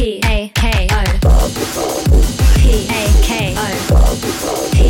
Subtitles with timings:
[0.00, 1.04] P A K O
[2.56, 3.60] P A K O
[4.72, 4.80] P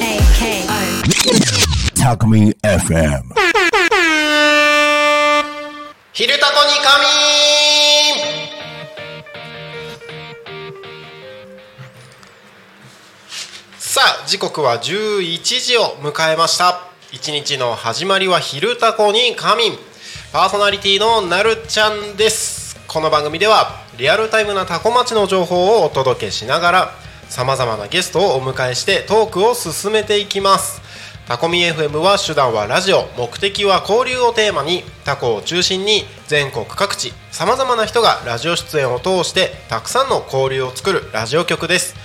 [0.00, 3.22] A K O タコミ FM
[6.12, 8.22] 昼タコに仮眠
[13.78, 16.82] さあ時刻は11時を迎えました。
[17.10, 19.78] 一日の始まりは昼タコに仮眠
[20.32, 22.78] パーソナリティのなるちゃんです。
[22.86, 26.90] この番組ではリアルタイムなタコ町の情報をお届けしながら
[27.30, 30.82] さまざまなゲストをお迎えしてトークを進めていきます。
[31.26, 41.96] タコミ FM は手段はラジオ目的は交流をテーマにタコを中心に全国各地さまざまな人がラジオ出演を通してたくさんの交流を作るラジオ局です。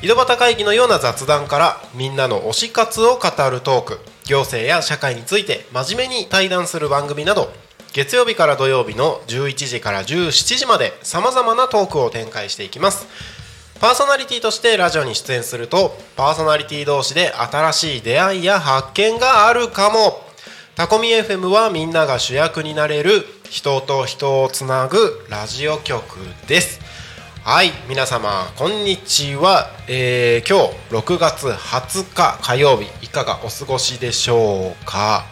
[0.00, 7.52] 井戸端会議のような雑談からみんなの推し活を語るトーク行政や社会について真面目に対談する番組など
[7.92, 13.06] 月曜日から土曜日の11時から17時までさまざまなトークを展開していきます。
[13.80, 20.22] パーソナリティとしてラジオに出演するとパーソナリティ同士で新しい出会いや発見があるかも。
[20.74, 26.16] タコミ FM はみんなが主役になれる人と人をつなぐラジオ局
[26.46, 26.80] です。
[27.44, 35.24] はい皆様こんにちは、えー今日6月20日火曜日いかがお過ごしでしょうか？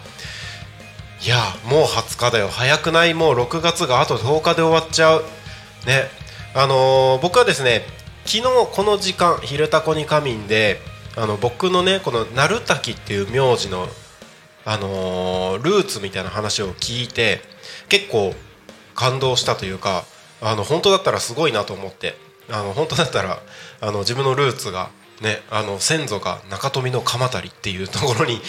[1.23, 2.49] いやもう20日だよ。
[2.49, 3.15] 早くない？
[3.15, 5.25] もう6月があと10日で終わっちゃう。
[5.87, 6.05] ね。
[6.55, 7.83] あのー僕はですね
[8.25, 10.81] 昨日この時間「昼タコに仮眠で」
[11.17, 13.89] あの僕のねこの鳴滝っていう名字の
[14.65, 17.41] あのールーツみたいな話を聞いて
[17.89, 18.35] 結構
[18.95, 20.05] 感動したというか
[20.41, 22.17] あの本当だったらすごいなと思って
[22.51, 23.41] あの本当だったら
[23.81, 24.91] あの自分のルーツが
[25.21, 28.41] ねあの先祖が中富の鎌足りっていうところに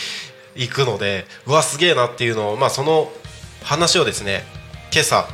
[0.55, 3.11] 行くのでうわすげえなっていうのをまあその
[3.63, 4.43] 話をですね
[4.91, 5.27] 今朝、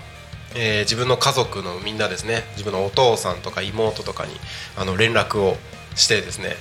[0.55, 4.33] えー自分の家族のみんなですね自分のお父さんとか妹とかに
[4.77, 5.57] あの連絡を
[5.95, 6.55] してですね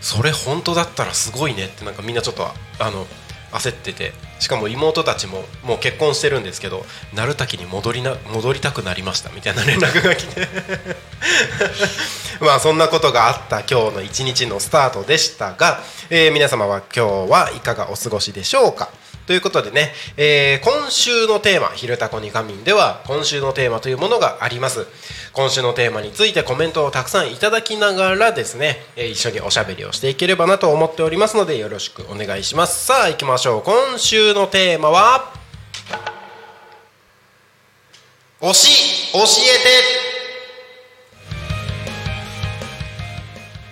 [0.00, 3.06] それ本当だったらすごいねってなんかみんなちょっとあの
[3.52, 10.46] 焦っててしかも妹たちももう結婚してるんですけど鳴滝に戻りな戻りたくなりましたみたいな連絡が来て。
[12.40, 18.90] まあそんなことがあった今日の一日のスタートでしたが、えー皆様は今日はいかがお過ごしでしょうか？
[19.28, 24.86] ということでね、えー今週のテーマ「昼タコに仮眠」では今週のテーマというものがあります。
[25.34, 32.86] 今週のテーマについてコメントをたくさんいただきながらですね、えー一緒におしゃべりをしていければなと思っておりますのでよろしくお願いします。
[32.86, 33.62] さあ行きましょう。
[33.62, 35.30] 今週のテーマは
[38.40, 39.28] 「推し教えて」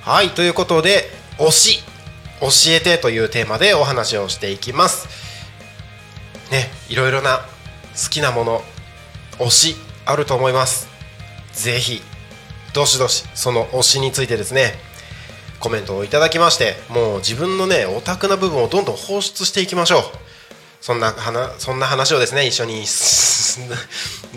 [0.04, 1.82] はいということで「推し
[2.42, 5.24] 教えて」というテーマでお話をしていきます。
[6.50, 7.38] ねいろいろな
[7.94, 8.62] 好きなもの
[9.38, 10.88] 推しあると思います。
[11.52, 12.02] ぜひ
[12.74, 14.74] どしどしその推しについてですね
[15.60, 20.25] コメントをいただきましてもう自分のねオタクな部分をどんどん放出していきましょう。
[20.86, 22.84] そんな話そんな話をですね一緒に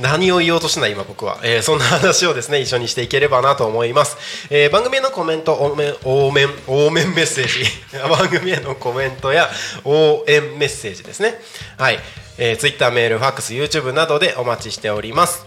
[0.02, 4.18] 何を言おうとしてない今僕は、えーそんな話をですね一緒にしていければなと思います、
[4.50, 7.66] えー番組へのコメント応援応援応援メッセージ。
[8.10, 9.48] 番組へのコメントや
[9.86, 11.40] 応援メッセージですね。
[11.78, 12.00] はい、
[12.40, 15.46] えー、Twitter メールファックス YouTube などでお待ちしております。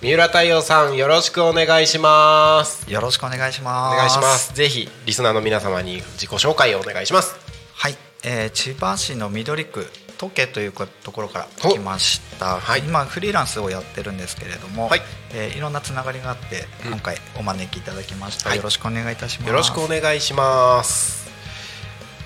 [0.00, 2.90] 三浦太陽さんよろしくお願いします。
[2.90, 3.94] よろしくお願いします。
[3.96, 4.54] お願いします。
[4.54, 7.34] ぜひリスナーの皆様に自己紹介をお願いします。
[7.74, 9.86] はい、えー千葉市の緑区
[10.22, 10.72] トケという
[11.02, 12.60] ところから来ました。
[12.60, 12.80] はい。
[12.82, 15.02] 今フリーランスをやってるんですけれども、はい。
[15.34, 16.92] えーいろんなつながりがあってうん。
[16.92, 18.50] 今回お招きいただきました。
[18.50, 18.58] はい。
[18.58, 19.48] よろしくお願いいたします。
[19.48, 21.28] よろしくお願いします。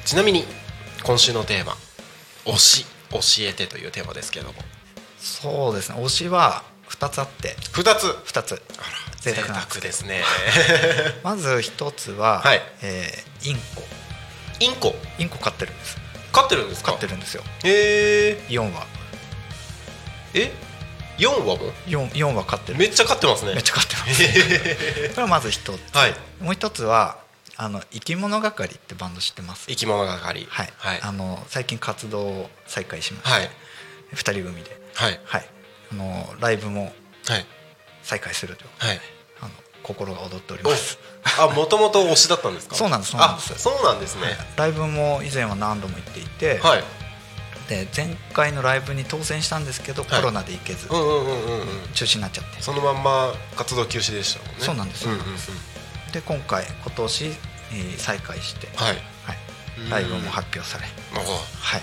[0.04, 0.44] ちなみに
[1.04, 1.74] 今週のテーマ
[2.44, 4.58] 「推し教えて」というテーマですけれども。
[5.18, 5.96] そうですね。
[5.96, 7.56] 推しは二つあって。
[7.72, 8.14] 2つ。
[8.26, 8.62] 二つ。
[9.22, 10.22] 贅贅沢なですね。
[11.24, 12.62] まず一つは、はい。
[12.82, 13.88] えーインコ。
[14.60, 14.94] インコ。
[15.18, 16.05] インコ飼ってるんです
[16.36, 16.92] 飼ってるんですか？
[16.92, 17.42] 飼ってるんですよ。
[17.64, 18.86] へえ4羽
[20.34, 20.52] え
[21.18, 22.78] ？4羽も？4, 4羽飼ってる。
[22.78, 23.54] めっちゃ飼ってますね。
[23.54, 25.08] めっちゃ飼ってます。
[25.14, 26.14] これはまず一つ、はい。
[26.40, 27.18] もう一つは
[27.56, 29.66] あの生き物係ってバンド知ってます？
[29.66, 30.46] 生き物係。
[30.50, 31.00] はい、はい。
[31.02, 33.50] あの最近活動を再開しまして、はい。
[34.14, 35.20] 2人組で、はい。
[35.24, 35.48] はい、
[35.92, 36.94] あのライブも
[37.26, 37.46] はい。
[38.02, 38.64] 再開すると。
[38.64, 39.00] いうことで、はい
[39.86, 40.98] 心が踊っております。
[41.38, 42.74] あもともと推しだったんですか？
[42.74, 43.52] そうなんですそうなんです。
[43.54, 44.36] あそうなんですね。
[44.56, 46.84] ライブも以前は何度も行っていて、はい。
[47.68, 50.06] で前回のライブに当選したんですけど、い。
[50.06, 51.68] コロナで行けず、うんうんうんうんうん。
[51.94, 52.62] 中止になっちゃって。
[52.62, 54.62] そのまんま活動休止でしたもんね。
[54.64, 55.06] そうなんです。
[55.06, 55.24] うんうんうん
[56.12, 58.88] で今回今年、えー再開して、はい。
[58.88, 58.98] はい。
[59.78, 59.90] うん。
[59.90, 61.82] ライブも発表され、はい。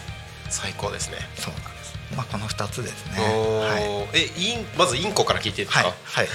[0.49, 1.17] 最高ですね。
[1.37, 1.93] そうなんです。
[2.15, 3.19] まあこの2つですね。
[3.19, 3.83] おはい。
[3.83, 5.83] ーえインまずインコから聞いていいですはい。
[5.83, 6.27] か、はい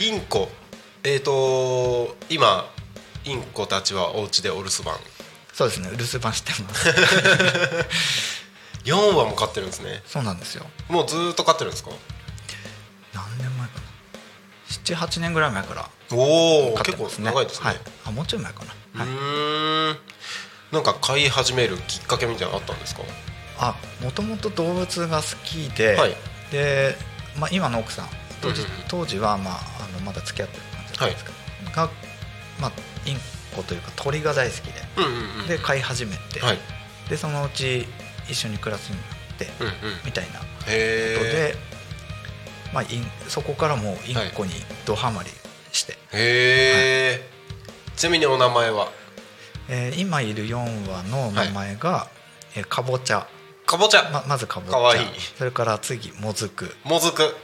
[0.00, 0.48] インコ。
[1.04, 2.68] えっ、と今
[3.24, 4.96] インコたちはお家でお留守番。
[5.52, 6.88] そうですね留守番してます。
[8.84, 10.02] 4羽も飼ってるんですね。
[10.06, 10.66] そうなんですよ。
[10.88, 11.90] もうずーっと飼ってるんですか？
[13.12, 13.82] 何年前かな。
[15.06, 19.98] 78年ぐらい前からおお結構長いですね、はい、あもうちょい前かな、うはい、ーん。
[20.72, 23.02] なんか飼い始めるきっかけみたいなのあったんですか？
[23.58, 26.16] あもともと動物が好きで、はい。
[26.50, 26.96] で、
[27.36, 28.08] まあ、今の奥さん
[28.42, 31.90] 当時,、当時は、まあ、あのまだ付き合ってる感じだったんですけど、が、
[32.60, 32.72] まあ、
[33.06, 33.16] イン
[33.56, 35.46] コというか鳥が大好きでうんうんうん。
[35.46, 36.58] で飼い始めて、はい。
[37.08, 37.86] でそのうち
[38.28, 39.98] 一緒に暮らすようになって、うんうん。
[40.04, 40.74] みたいなことへ
[41.18, 41.56] で、
[42.72, 44.52] まあ、インそこからもうインコに
[44.86, 45.30] ドハマり
[45.72, 47.28] して、えへえ
[47.96, 48.88] ちなみにお名前は？
[49.68, 52.08] えー今いる4羽の名前が、
[52.56, 53.26] えーかぼちゃ。
[53.66, 55.00] かぼちゃ、ままずかぼちゃ。
[55.38, 56.74] それから次もずく。
[56.84, 57.36] もずく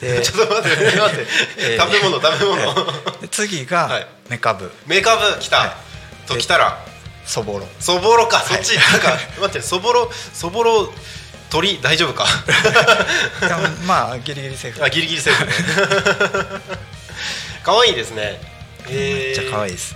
[0.00, 1.26] で ちょっと待って待って、
[1.58, 4.06] えー食べ物食べ物、で次がはい。
[4.28, 4.70] メカブ。
[4.86, 5.72] メカブ来た、はい。
[6.28, 6.78] ときたら。
[7.24, 7.66] そぼろ。
[7.80, 8.46] そぼろか、はい。
[8.64, 10.92] そっちなんか 待ってそぼろそぼろ
[11.50, 12.26] 鳥大丈夫か？
[13.86, 14.84] まあギリギリセーフ。
[14.84, 16.60] あギリギリセーフね。
[17.62, 18.40] 可愛いですね。
[18.88, 19.94] めっちゃ可愛いいです。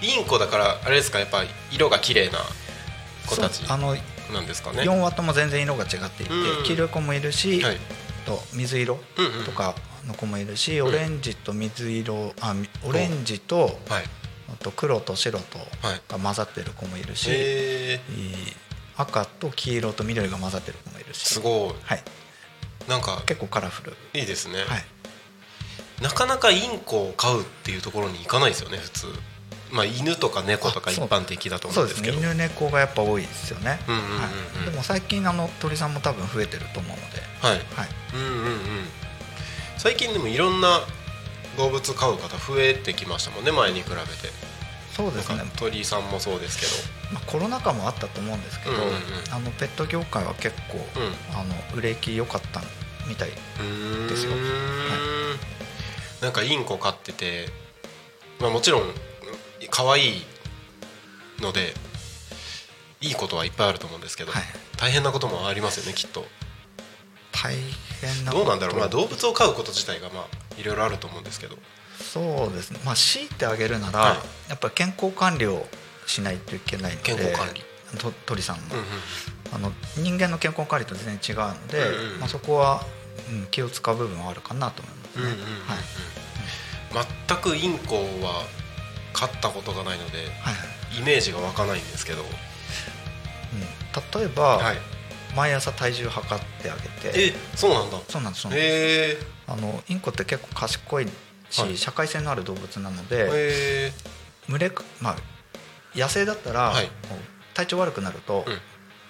[0.00, 2.38] インコだからあれですかやっぱ色が綺麗な
[3.26, 3.96] 子たちあの
[4.32, 4.82] なんですかね。
[4.82, 6.64] 4羽とも全然色が違っていてうん。
[6.64, 7.78] 黄色い子もいるし、はい
[8.28, 8.98] と水色
[9.44, 9.74] とか
[10.06, 10.82] の子もいるし、ん。
[10.84, 14.04] オレンジと水色あみオレンジとはい。
[14.50, 17.30] あと黒と白とはいが混ざってる子もいるし、
[18.96, 21.18] 赤と黄色と緑が混ざってる子もいるし。
[21.18, 21.74] すごい。
[21.82, 22.02] はい、
[22.88, 29.06] なんか結構カラフル、いいですね、はい、なかなかインコを飼うっていうところに行かないですよね普通
[29.70, 32.16] まあ犬とか猫とか一般的だと思うんですけど。
[32.16, 32.22] ね。
[32.22, 33.78] 犬猫がやっぱ多いですよね、
[34.64, 37.52] でも最近あの鳥さんも多分増えてると思うので、はい。
[37.52, 38.58] はい、うんうんうん。
[39.76, 40.80] 最近でもいろんな
[41.56, 44.32] 動物飼う方増えてきましたもんね前に比べて。
[44.94, 45.42] そうですね。
[45.56, 46.66] 鳥さんもそうですけ
[47.14, 48.94] まあ、コロナ禍もあったと思うんですけど、うんうんうん。
[49.30, 51.38] あのペット業界は結構、どうん。
[51.38, 52.60] あの売れ行き良かった
[53.06, 54.32] みたい、ですよ。
[56.20, 57.46] なんかインコ飼ってて、
[58.40, 58.82] まあ、もちろん
[59.70, 60.22] 可愛い
[61.40, 61.74] ので
[63.00, 64.42] いいことはいっぱいあると思うんですけど、はい。
[64.76, 66.26] 大変なこともありますよねきっと。
[67.32, 67.54] 大
[68.00, 71.56] 変などうなんだろう、まあ、動物を飼うこと自体がまあいろいろあると思うんですけど。
[71.98, 72.80] そうですね。
[72.84, 74.50] まあ強いてあげるなら、はい。
[74.50, 75.66] やっぱり健康管理を
[76.06, 77.62] しないといけないので健康管理。
[77.96, 78.86] と鳥さんの,、うんうん
[79.50, 82.84] あの人間の健康管理と全然違うので、うんうんまあ、そこは、
[83.30, 85.40] うん、気を使う部分はあるかなと思いますね、うんうんうんうん。
[85.66, 87.06] はい。
[87.26, 88.44] 全くインコは
[89.18, 90.28] 飼ったことがないのではい。
[90.28, 94.76] はいイメージが湧かないんですけど、うん、例えば、はい、
[95.36, 97.28] 毎朝体重測ってあげて。
[97.28, 97.98] えそうなんだ。
[98.08, 99.26] そうなんですそうなんです。
[99.46, 101.08] あのインコって結構賢い
[101.50, 101.76] し、はい。
[101.76, 103.92] 社会性のある動物なので、
[104.48, 105.16] 群れまあ
[105.94, 106.90] 野生だったら、はい。
[107.54, 108.58] 体調悪くなると、うん。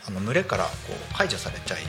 [0.07, 1.83] あの群れからこう排除されちゃい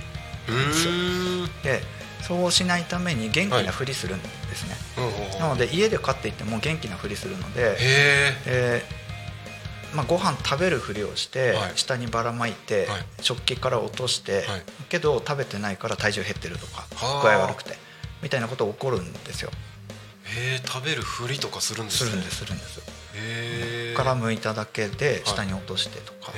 [0.48, 1.64] うーん。
[1.64, 1.82] で
[2.22, 9.00] そうしないために元気なふりするんですね、ほうほうほうなので家で飼っていても元気なふりするので、へええー
[9.96, 11.72] まあ、ご飯食べるふりをして、はい。
[11.76, 13.06] 下にばらまいて、はい。
[13.22, 14.64] 食器から落として、はい。
[14.90, 17.22] けど食べてないから体重減ってるとかはあ。
[17.24, 17.76] 具合悪くて
[18.22, 19.52] みたいなこと起こるんですよ。
[20.26, 22.10] へえ食べるふりとかするんですね。
[22.12, 22.80] するんですするんです。
[23.16, 26.34] へえから向いただけで下に落としてとか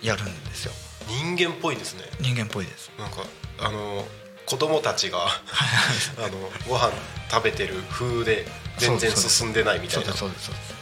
[0.00, 0.72] やるんですよ。
[1.08, 2.02] 人間っぽいですね。
[2.20, 2.92] 人間っぽいです。
[2.98, 3.24] なんか
[3.58, 4.04] あの
[4.46, 6.38] 子供たちがあの
[6.68, 6.92] ご飯
[7.30, 8.46] 食べてる風で
[8.78, 10.06] 全然進んでないみたいな。
[10.06, 10.76] ですそうですです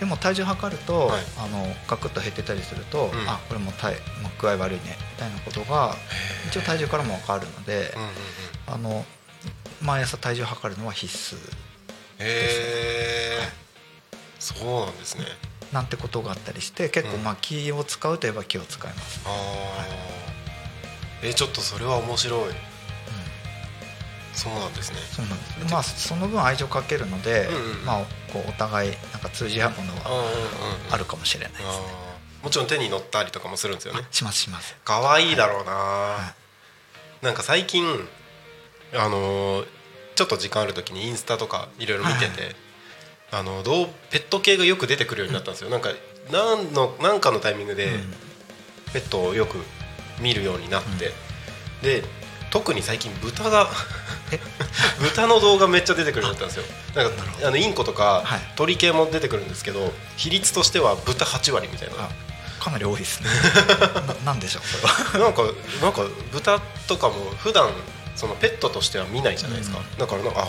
[0.00, 1.22] でも体重測ると、はい。
[1.38, 3.28] あのガクッと減ってたりすると、うん。
[3.28, 4.96] あこれも体、まあ、具合悪いね。
[5.14, 5.94] みたいなことが
[6.48, 8.08] 一応体重からも分かるので、うんうん
[8.66, 9.04] あの
[9.80, 11.40] 毎朝体重測るのは必須へ
[12.18, 13.38] え
[14.40, 15.24] そうなんですね。
[15.72, 17.24] なんてことがあったりして結構うん。
[17.24, 19.86] まあ気を使うといえば気を使います、ああ、
[21.22, 22.54] えちょっとそれは面白い
[24.38, 24.98] そうなんですね。
[25.10, 25.72] そうなんです。
[25.72, 30.26] まあその分愛情かけるので、うんうんまあこうお互いなんか通じ合うものはうんうんう
[30.90, 32.44] んあるかもしれないですね、あー。
[32.44, 34.06] もちろん手に乗ったりとかもするんですよね。
[34.10, 34.76] しますします。
[34.84, 36.34] 可愛いだろうな、
[37.22, 37.84] なんか最近
[38.94, 39.66] あのー
[40.14, 42.56] ちょっと時間ある時にインスタとかいろいろ見てて、はいはい
[43.30, 45.90] あのどうペット系がよく出てくるようになったんですよ、なんか
[46.32, 48.14] なんのなんかのタイミングでうん。
[48.90, 49.58] ペットをよく
[50.18, 51.12] 見るようになって、
[51.82, 52.02] で
[52.50, 53.68] 特に最近豚が
[54.32, 54.40] え？
[55.00, 56.74] 豚の動画めっちゃ出てくるようになったんですよ。
[56.94, 58.40] なんかあのインコとかはい。
[58.56, 61.94] 鳥系も出てくるんですけど比率としては豚8割みたいな。
[62.04, 62.08] あ
[62.60, 63.30] かなり多いですね。
[64.24, 65.30] ななんでしょうそれは。
[65.30, 65.42] なんか
[65.82, 66.02] なんか
[66.32, 67.70] 豚とかも普段
[68.16, 69.98] そのペットとしては見ないじゃないですか、うん。
[69.98, 70.48] だからなんかあ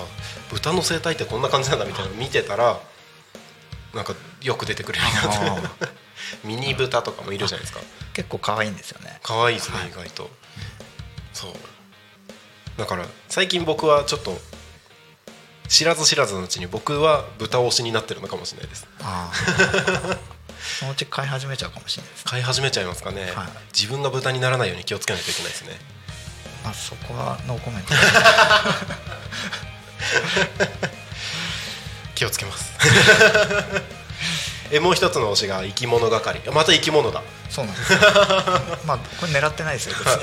[0.49, 2.79] 豚の生態ってこんな感じなんだみたいなの見てたら
[3.93, 5.71] なんかよく出てくるようにな
[6.43, 7.81] ミニ豚とかもいるじゃないですか。
[8.13, 9.19] 結構可愛いんですよね。
[9.23, 9.89] 可愛いですね、はい。
[9.89, 10.29] 意外と。
[11.33, 11.53] そう
[12.79, 14.38] だから最近僕はちょっと
[15.67, 18.88] 知らず知らずのうちに僕は豚推しになってるのかもしれないです。
[19.01, 20.17] ああ。
[20.79, 23.50] そのうち飼い始めちゃうかもしれないです飼い始めちゃいますかね、はい。
[23.74, 25.77] 自分が豚にならないように気をつけないといけないですね。
[26.63, 27.93] まあそこはノーコメント。
[32.15, 32.71] 気をつけます。
[34.71, 36.39] えもう一つの推しが生き物係。
[36.51, 37.21] また生き物だ。
[37.50, 37.91] そうなんです。
[37.93, 38.00] よ
[38.86, 40.13] まあこれ狙ってないですよ別に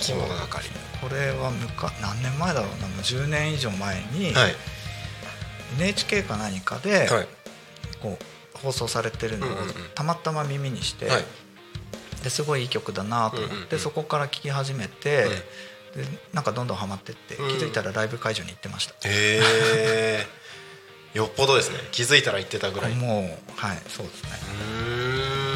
[0.00, 2.88] 生き物係これはむか何年前だろうな。
[2.88, 4.54] もう10年以上前に、はい。
[5.78, 7.28] NHK か何かで、はい。
[8.02, 9.50] こう放送されてるのを
[9.94, 11.24] たまたま耳にして、はい。
[12.22, 13.78] ですごいいい曲だなと思って、うんうんうん。
[13.78, 15.24] そこから聴き始めて、
[15.94, 17.58] でなんかどんどんハマってって、うん。
[17.58, 20.26] 気づいたらライブ会場に行ってました、へえ
[21.14, 21.78] よっぽどですね。
[21.90, 22.92] 気づいたら言ってたぐらい。
[22.92, 24.30] うもうはいそうですね。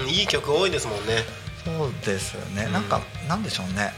[0.05, 0.09] ーん。
[0.09, 1.25] いい曲多いですもんね。
[1.65, 2.73] そうですね、うん。
[2.73, 3.93] なんかなんでしょうね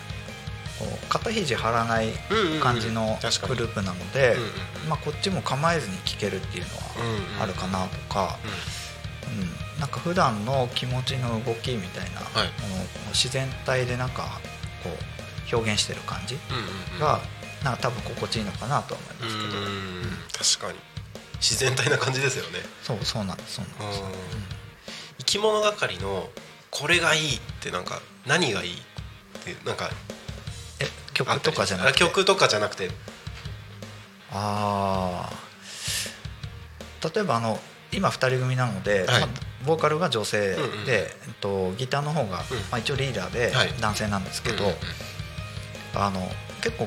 [1.08, 3.18] 肩肘張らないうんうんうん感じの
[3.48, 4.48] グループなので、うんうん
[4.90, 8.36] まあ、こっちも構えずに聴けるっていうのうんうんはあるかなとか、
[9.26, 9.80] うん。
[9.80, 12.50] なんか普段の気持ちの動きみたいなはい。
[13.12, 14.40] 自然体でなんか
[14.82, 16.62] こう表現してる感じうんうん
[16.94, 17.00] うん。
[17.00, 17.20] が
[17.64, 20.18] なんか多分心地いいのかなとは思いますけど、うーん。
[20.32, 20.78] 確かに。
[21.40, 22.60] 自然体な感じですよね。
[22.82, 24.02] そうそうなんですそうなんです、
[25.18, 26.30] 生き物係の
[26.70, 28.76] これがいいってなんか何がいいっ
[29.44, 30.14] てなんかえ
[31.16, 32.04] 曲とかじゃなくて。
[32.04, 32.90] あ曲とかじゃなくて。
[34.32, 35.32] ああ
[37.14, 37.58] 例えばあの
[37.92, 39.20] 今2人組なので、はい。
[39.20, 39.28] まあ
[39.66, 40.70] ボーカルが女性で、うんうん。
[40.88, 42.30] えっと、ギターの方が、うん。
[42.30, 42.42] ま
[42.72, 43.74] あ、一応リーダーではい。
[43.80, 44.76] 男性なんですけど、うんうん
[45.98, 46.20] あの
[46.60, 46.86] 結構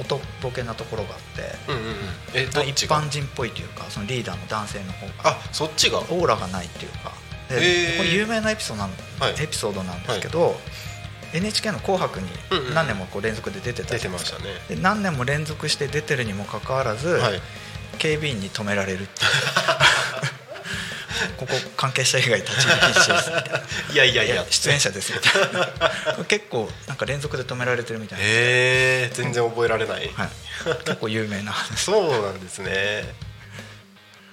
[0.00, 1.94] 音ボケなところがあって、うんうんうん。
[2.34, 5.30] え一般人っぽいというかそのリーダーの男性の方が。
[5.30, 5.98] あそっちが？
[6.00, 7.12] オーラがないっていうか。
[7.48, 7.96] で、へー。
[7.98, 9.44] これ有名なエピソードなん,、はい。
[9.44, 10.56] エピソードなんですけど、
[11.32, 12.28] NHK の「紅白」に
[12.74, 14.20] 何年もこう連続で出てた出じゃない
[14.68, 17.40] で何年も連続して出てるにもかかわらず、はい。
[17.98, 19.20] 警備員に止められるって
[21.36, 23.58] ここ関係者以外立ち入り禁止ですみたいな。
[23.92, 24.46] いやいやいや。
[24.48, 25.42] 出演者ですみたい
[26.18, 26.24] な。
[26.24, 30.28] 結構なんか連続で止められてるみたいな、へえ全然覚えられない、はい、
[30.84, 31.80] 結構有名な話。
[31.80, 33.14] そうなんですね。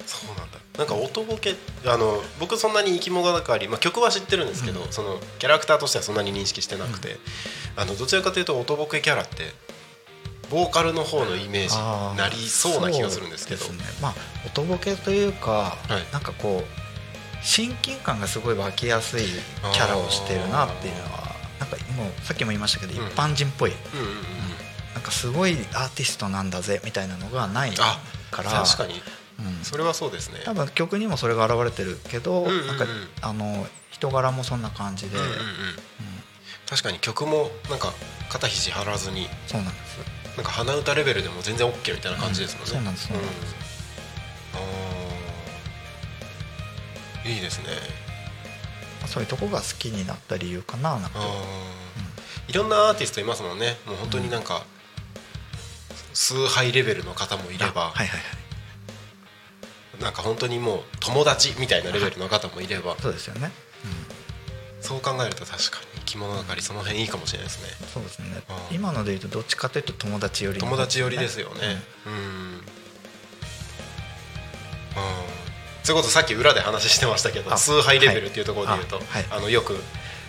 [0.05, 1.55] そうなんだなんか音ボケ
[1.85, 7.17] あの僕そんなに生き物係、まあ、曲は知ってるんですけど、そのキャラクターとしてはそんなに認識してなくて、
[7.75, 9.51] あのどちらかというと音ボケキャラって
[10.49, 13.65] ボーカルの方のイメージになりそうな気がするんですけど。
[13.65, 13.83] ね。
[14.01, 14.13] まあ
[14.47, 16.13] 音ボケというか、はい。
[16.13, 19.23] なんかこう親近感がすごい湧きやすい
[19.73, 23.07] キャラをしてるなっていうのはなんかもうさっきも言いましたけど、うん。
[23.07, 23.71] 一般人っぽい。
[23.71, 24.13] うんうんうん
[24.93, 28.51] なんかすごいアーティストなんだぜみたいなのがないあから。
[28.51, 28.95] 確かに
[29.39, 29.63] うん。
[29.63, 30.41] それはそうですね。
[30.43, 32.67] 多分曲にもそれが現れてるけど、うんうんうん。
[32.67, 32.85] なんか
[33.21, 35.37] あの人柄もそんな感じで、うんうんうん。
[36.67, 37.93] 確かに曲もなんか
[38.29, 39.97] 肩肘張らずにそうなんです。
[40.35, 43.25] なんか鼻歌レベルでも全然 OK みたいな感じですもんね、うんそうなんですそうなん
[47.25, 47.65] いいですね。
[49.01, 51.19] まあそういうとこが好きになった理由かななんか。
[52.47, 53.77] いろんなアーティストいますもんね。
[53.85, 54.63] もう本当になんか、
[56.13, 58.48] 崇拝レベルの方もいれば、あはいはいはい
[59.99, 62.95] なんか本当にもう友達みたいなレベルの方もいれば。
[62.99, 63.51] そうですよね、
[64.81, 67.69] そう考えると確かに生き物係その辺いいかもしれないですね。
[67.93, 68.25] そうですね。
[68.49, 71.81] あー今ので言うとどっちかというと友達寄りの友達寄りですよね。
[72.05, 72.13] うん。
[72.13, 72.61] うん。
[75.83, 79.05] それこそさっき裏で話してましたけどあ崇拝レベルっていうところで言うと、はい。
[79.05, 79.25] あはい。
[79.31, 79.75] あのよく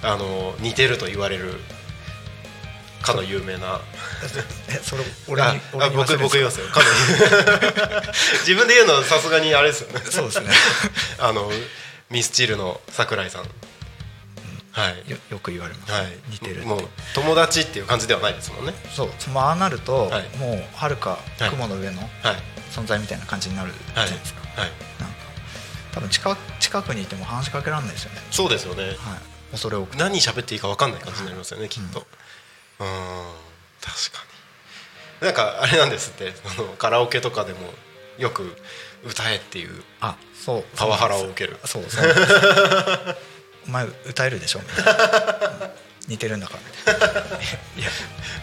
[0.02, 1.60] あの似てると言われる
[3.02, 3.80] かの有名な。
[4.68, 5.42] えそれ俺
[5.72, 6.70] 僕に言わせるん僕言いますかよ。
[6.70, 8.02] かの。
[8.40, 10.02] 自分で言うのさすがにあれですよね。
[10.08, 10.50] そうですね。
[11.18, 11.50] あの
[12.10, 13.48] ミスチルの桜井さん。
[14.72, 15.10] はい。
[15.10, 16.18] よよく言われます、はい。
[16.28, 18.74] 似てるもう友達っていう感じではないですもんね。
[18.94, 19.30] そう。
[19.32, 20.28] まあああなると、はい。
[20.36, 21.50] もうはるかはい。
[21.50, 22.42] 雲の上のはい。
[22.70, 24.70] 存在みたいな感じになるじゃはいないですか、はい。
[25.00, 25.14] なんか
[25.92, 28.22] 多分近近くにいても話しかけられないですよね。
[28.30, 28.84] そうですよね。
[28.84, 28.94] はい。
[29.50, 30.02] 恐れ多くて。
[30.02, 32.00] 何喋っていいか分かんない感じになりますよね、きっと。
[32.00, 32.06] うん
[32.80, 34.24] 確か
[35.20, 35.26] に。
[35.26, 37.58] なんかあれなんですってそのカラオケとかでも
[38.18, 38.56] よく
[39.04, 40.64] 歌えっていうあそう。
[40.76, 41.58] パワハラを受ける。
[41.64, 42.14] そうそう。
[43.68, 44.92] お前歌えるでしょみたいな。
[45.64, 45.70] うん
[46.08, 47.06] 似てるんだからみた
[47.80, 47.90] いや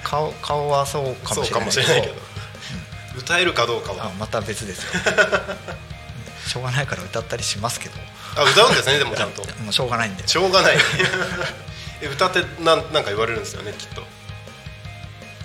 [0.01, 2.13] 顔顔はそうかもしれないそうかもしれないけど、
[3.17, 4.05] 歌えるかどうかは。
[4.05, 4.91] あまた別ですよ。
[6.45, 6.49] うん。
[6.49, 7.95] しょうがないから歌ったりしますけど。
[8.37, 9.41] あ歌うんですねでもちゃんと。
[9.63, 10.25] もうしょうがないんで。
[10.25, 10.77] しょうがない。
[12.01, 14.03] え歌ってなんなんか言われるんですよねきっと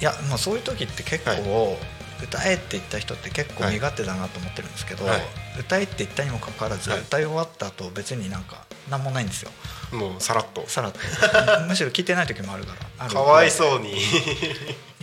[0.03, 1.79] いやもうそういう時って結構、
[2.23, 5.21] 歌えって言った人って結構身勝手だなと思ってるんですけど、はい。
[5.61, 7.01] 歌えって言ったにもかかわらず、はい。
[7.01, 9.51] 歌い終わった後別になんか何もないんですよ。
[9.93, 10.65] もうさらっと。
[10.69, 10.99] さらっと。
[11.69, 13.97] むしろ聞いてない時もあるからかわいそうに。
[13.97, 14.05] い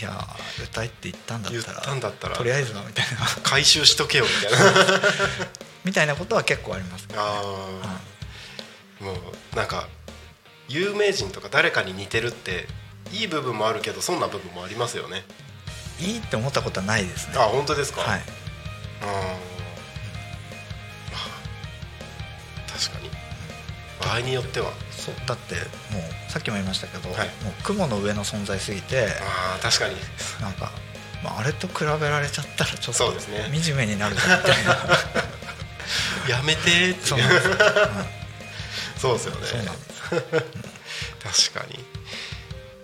[0.01, 0.27] や
[0.63, 2.35] 歌えって言ったんだったら言ったんだったら。
[2.35, 3.25] とりあえずはみたいな。
[3.43, 5.01] 回収しとけよみたいな。
[5.85, 9.87] みたいなことは結構あります、ね、ああもうなんか
[10.67, 12.67] 有名人とか誰かに似てるって
[13.11, 15.23] いい部分もあるけどそんな部分もありますよね。
[15.99, 17.33] いいって思ったことはないですね。
[17.37, 18.01] あ本当ですか？
[18.01, 18.21] はい。
[19.01, 19.09] あー。
[22.71, 23.09] 確かに。
[24.01, 24.71] 場合によっては。
[24.91, 25.15] そう。
[25.25, 25.61] だっても
[25.99, 27.27] うさっきも言いましたけど、はい。
[27.43, 29.95] もう雲の上の存在すぎてああ確かに。
[30.41, 30.71] なんか、
[31.23, 33.19] まあ、あれと比べられちゃったらちょっとね。
[33.61, 34.77] 惨めになるかみたいな
[36.37, 37.05] やめてーって。
[37.05, 37.15] そ
[39.11, 39.57] うですよ、そうですよね。
[39.57, 39.81] そうなんで
[40.45, 41.83] す 確かに。
[41.83, 41.98] わ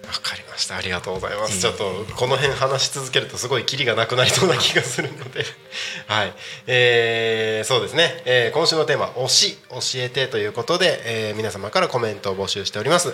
[0.06, 0.78] かりました。
[0.78, 1.60] ありがとうございます。
[1.60, 5.46] ちょっとこの辺話し続けるとすごいキリがなくなりそうな気がするので。
[6.08, 6.34] はい。
[6.68, 13.14] えーそうですね、えー今週のテーマ「推し教えて」ということで、えー皆様からコメントを募集しております、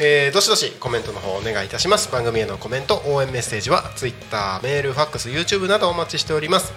[0.00, 2.10] えーどしどしコメントの方お願いいたします。
[2.10, 6.72] 番組へのコメント応援メッセージは Twitter メールファックス YouTube などお待ちしております。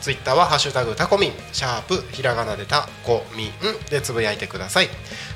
[0.00, 3.52] ツイッターは「ハッシュタグタコミン」シャープひらがなでタコミン
[3.90, 4.90] でつぶやいてください。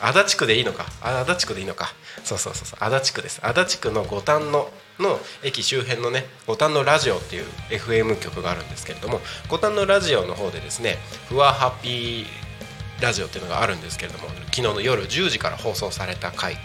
[0.00, 0.86] 足立区でいいのか？
[1.02, 1.88] 足立区でいいのか。
[2.24, 2.78] そうそうそうそう。
[2.80, 3.40] 足立区です。
[3.42, 10.96] 足立区の五反のの駅周辺のね五反のラジオっていう FM 局があるんですけれども五反のラジオの方でですね
[11.28, 12.26] ふわハッピー
[13.00, 16.56] ラジオっていうのがあるんですけれども昨日の夜10時から放送された回、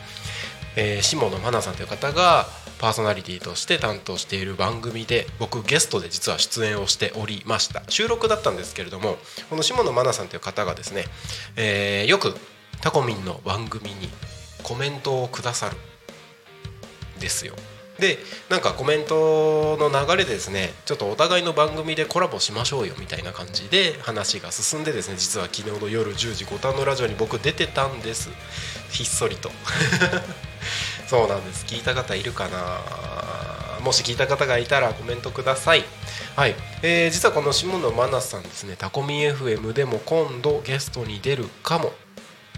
[0.76, 2.48] えー下野真奈さんという方が
[2.80, 7.84] パーソナリティとして担当している番組で僕ゲストで実は出演をしておりました。
[7.88, 9.18] 収録だったんですけれども
[9.52, 11.06] この下野真奈さんという方がですね、
[11.56, 12.36] えーよく
[12.84, 14.10] タコミンの番組に
[14.62, 15.78] コメントをくださる
[17.18, 17.54] ですよ。
[17.98, 18.18] で
[18.50, 28.32] なんかコメントの流れでですねちょっとお互いの番組でコラボしましょうよみたいな感じで話が進んでですね実は昨日の夜10時五反のラジオに僕出てたんです。
[28.92, 29.50] ひっそりと。
[31.08, 31.66] そうなんです。
[31.66, 33.80] 聞いた方いるかな？
[33.80, 35.86] もし聞いた方がいたらコメントください。
[36.36, 41.94] はい、えー実はこの下野真奈さんですねタコミ FM でも今度ゲストに出るかも。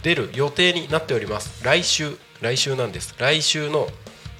[0.03, 1.63] 出る予定になっております。
[1.63, 3.15] 来週来週なんです。
[3.17, 3.89] 来週の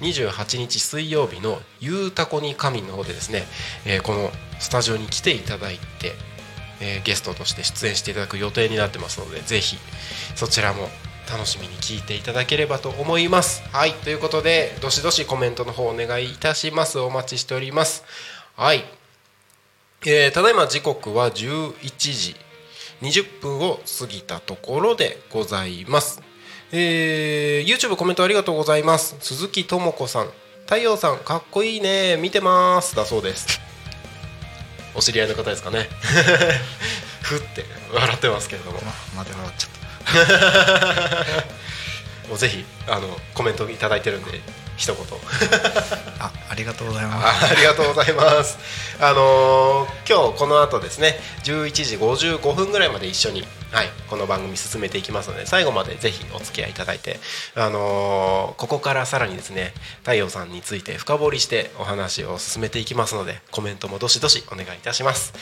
[0.00, 3.46] 28日水曜日の「ゆうたこに神」の方でですね、
[3.84, 6.14] えーこのスタジオに来ていただいて、
[6.80, 9.78] えーゲストとして出演していただく予定になってますのでぜひ
[10.34, 10.90] そちらも
[11.30, 13.62] 楽しみに聞いていただければと思います。
[13.72, 16.98] はいということでどしどしコメントの方お願いいたします。
[16.98, 18.04] お待ちしております。
[18.56, 18.84] はい。
[20.04, 22.36] えーただいま時刻は11時。
[23.02, 26.22] 20分を過ぎたところでございます、
[26.72, 29.16] えー YouTube コメントありがとうございます。
[29.20, 30.30] 鈴木智子さん。
[30.64, 32.16] 太陽さんかっこいいね。
[32.16, 32.96] 見てます。
[32.96, 33.60] だそうです。
[34.94, 35.88] お知り合いの方ですかね。
[37.22, 38.80] ふって笑ってますけれども。
[38.82, 41.46] ままで笑っちゃった。
[42.28, 44.40] もうぜひあのコメントいただいてるんで
[44.76, 45.04] 一言
[46.20, 48.58] あありがとうございますあありがとうございます。
[49.00, 57.18] あのー今日この後ですね、11時55分ぐらいまで一緒に、はい、この番組進めていきますので、最後までぜひお付き合いいただいて、
[57.54, 65.34] あのーここからさらにですね、太陽さんについて深掘りしてお話を進めていきますので、コメントもどしどしお願いいたします。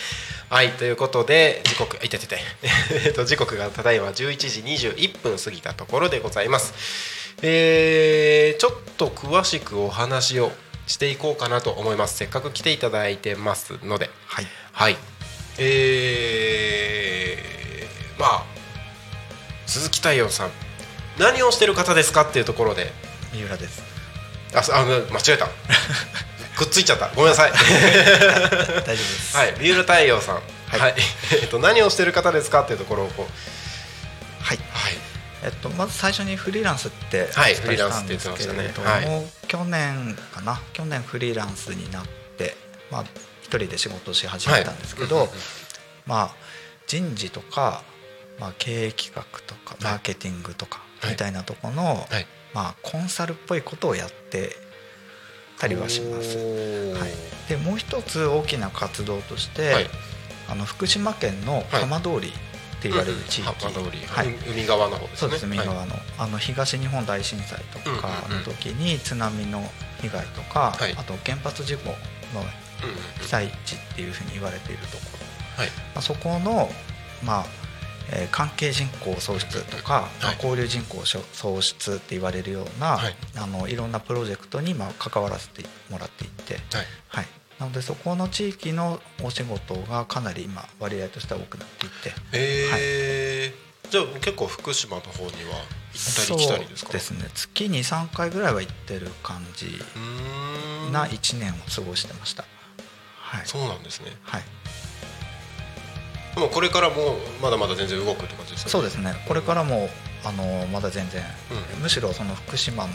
[0.49, 2.39] はい、ということで、時刻、いててて、
[3.05, 7.24] えっと時刻がただいま11時21分過ぎたところでございます。
[7.43, 10.53] えーちょっと詳しくお話を
[10.87, 12.17] していこうかなと思います。
[12.17, 14.11] せっかく来ていただいてますので。
[14.27, 14.47] はい。
[14.73, 14.97] はい。
[15.59, 18.45] えーまあ
[19.67, 20.51] 鈴木太陽さん。
[21.19, 22.93] 何をしてる方ですかっていうところで。
[23.33, 23.83] 三浦です。
[24.55, 25.49] あすあ間違えた。
[26.57, 27.09] くっついちゃった。
[27.15, 27.51] ごめんなさい。
[27.57, 27.63] 大丈
[28.83, 29.37] 夫です。
[29.37, 29.55] はい。
[29.59, 30.35] 三浦太陽さん。
[30.37, 30.43] は
[30.77, 30.81] い。
[30.81, 30.95] はい、
[31.33, 34.45] えっと何をしてる方ですかっていうところをこう。
[34.45, 34.59] はい。
[34.73, 35.04] はい
[35.45, 39.33] えっと、まず最初にフリーランスっておはい伝えしたんですけれども、フリーランスって言ってましたね。
[39.47, 40.61] 去年かな？
[40.73, 42.07] 去年フリーランスになっ
[42.39, 42.57] て、
[42.91, 43.05] まあ、
[43.43, 45.29] 一人で仕事をし始めたんですけど、はい。
[46.07, 46.35] まあ、
[46.87, 47.83] 人事とか、
[48.41, 51.11] まあ、経営企画とかマーケティングとかはい。
[51.13, 52.27] みたいなところの、はい。
[52.55, 54.57] まあ、コンサルっぽいことをやって
[55.59, 56.39] たりはします。
[56.39, 59.91] はい、でもう一つ大きな活動として、はい。
[60.49, 62.33] あの福島県の浜通り
[62.85, 65.17] って言われる地域、浜通り、はい、海側の方ですね。
[65.17, 65.89] そうです海側はい。
[65.89, 69.63] の,、あの東日本大震災とかの時に津波の
[70.03, 70.93] 被害とか、はい。
[70.93, 71.95] あと原発事故の
[73.21, 75.03] 被災地っていうふうに言われているとこ
[75.59, 75.71] ろ、はい。
[75.95, 76.71] まあ、そこの、
[77.25, 77.47] まあ
[78.13, 86.87] えー関係人口創出とか、まあはい交流人口創出って言われるような、はいい、あのいろんなプロジェクトにまあ関わらせてもらっていて、はい。
[87.09, 87.27] はい、
[87.65, 92.13] なのでそこの地域のお仕事がかなり今割合としては多くなっていて。
[92.33, 95.31] えーじゃあ結構福島の方には
[95.93, 96.91] 行ったり来たりですか？
[96.91, 97.31] そうですね。
[97.35, 99.79] 月23回ぐらいは行ってる感じ
[100.91, 102.45] な1年を過ごしてました。
[103.19, 103.43] はい。
[103.47, 104.17] そうなんですね。
[104.23, 104.43] はい、
[106.35, 109.15] でもこれからもまだまだ全然動くって感じですよねそうですね。
[109.29, 109.89] これからも
[110.25, 111.23] あのまだ全然、
[111.79, 112.93] うむしろその福島の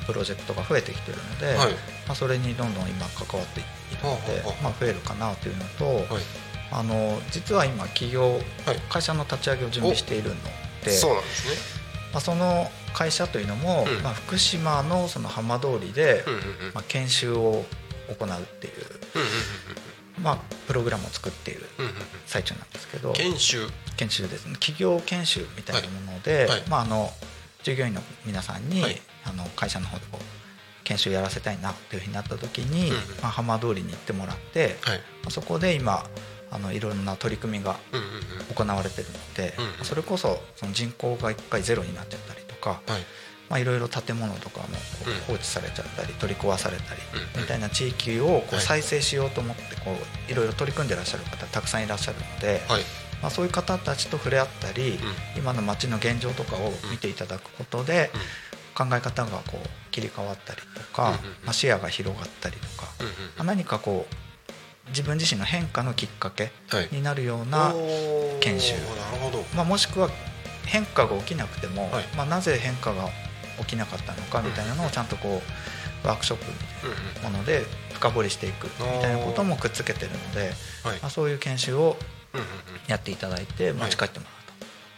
[0.00, 1.72] プロジェクトが増えてきてるので、はい。
[2.06, 3.68] まあ、それにどんどん今関わっている
[4.02, 6.22] のでほうほうほうまあ、増えるかなというのと、はい。
[6.72, 8.42] あの実は今企業、はい。
[8.90, 10.36] 会社の立ち上げを準備しているの
[10.84, 11.56] でそうなんですね。
[12.12, 14.02] まあ、その会社というのも、うん。
[14.02, 16.46] まあ、福島のその浜通りで、うんうんうん。
[16.74, 17.64] まあ、研修を
[18.08, 18.74] 行うっていう、
[19.14, 19.22] うん
[20.18, 20.24] うん。
[20.24, 21.96] まあ、プログラムを作っているうんうんうん。
[22.26, 23.66] 最中なんですけど研修。
[23.96, 24.54] 研修ですね。
[24.54, 26.48] 企業研修みたいなもので、はい。
[26.48, 26.62] はい。
[26.68, 27.10] まあ、あの
[27.62, 30.24] 従業員の皆さんに、はいあの会社の方でこう
[30.84, 32.96] 研修やらせたいなというふうになった時に、うん。
[33.22, 34.98] まあ、浜通りに行ってもらって、はい。
[34.98, 36.04] まあそこで今
[36.50, 38.54] あのいろんな取り組みがうんうんうん。
[38.54, 39.84] 行われてるので、うんうん。
[39.84, 43.02] それこそその人口が1回ゼロになっちゃったりとか、はい。
[43.48, 44.66] まあ、いろいろ建物とかも
[45.28, 47.00] 放置されちゃったり取り壊されたり
[47.36, 48.58] うんみたいな地域をこはい。
[48.58, 49.92] う再生しようと思ってこ
[50.28, 52.82] ういろいろ取り組んでらっしゃる方たくさんいらっしゃるので、はい。
[53.22, 54.98] まあ、そういう方たちと触れ合ったり、
[55.36, 58.10] 今の街の現状とかを見ていただくことで、
[58.76, 62.88] 考え方がこう切り替わったりとか、まあ、視野が広がったりとか、
[63.36, 64.14] まあ、何かこう
[64.90, 66.88] 自分自身の変化のきっかけはい。
[66.92, 67.74] になるような、
[68.40, 68.74] 研修。
[69.54, 70.10] まあ、もしくは
[70.64, 72.04] 変化が起きなくても、はい。
[72.16, 73.08] まあ、なぜ変化が
[73.58, 75.42] 起きなかったのかみたいなのをちゃんとこ
[76.04, 76.44] うワークショップ
[77.22, 80.52] みもので深掘りしていくみたいなこともくっつけてるので、
[80.84, 81.00] はい。
[81.00, 81.96] まあ、そういう研修を
[82.86, 84.26] やっていただいて持ち帰っても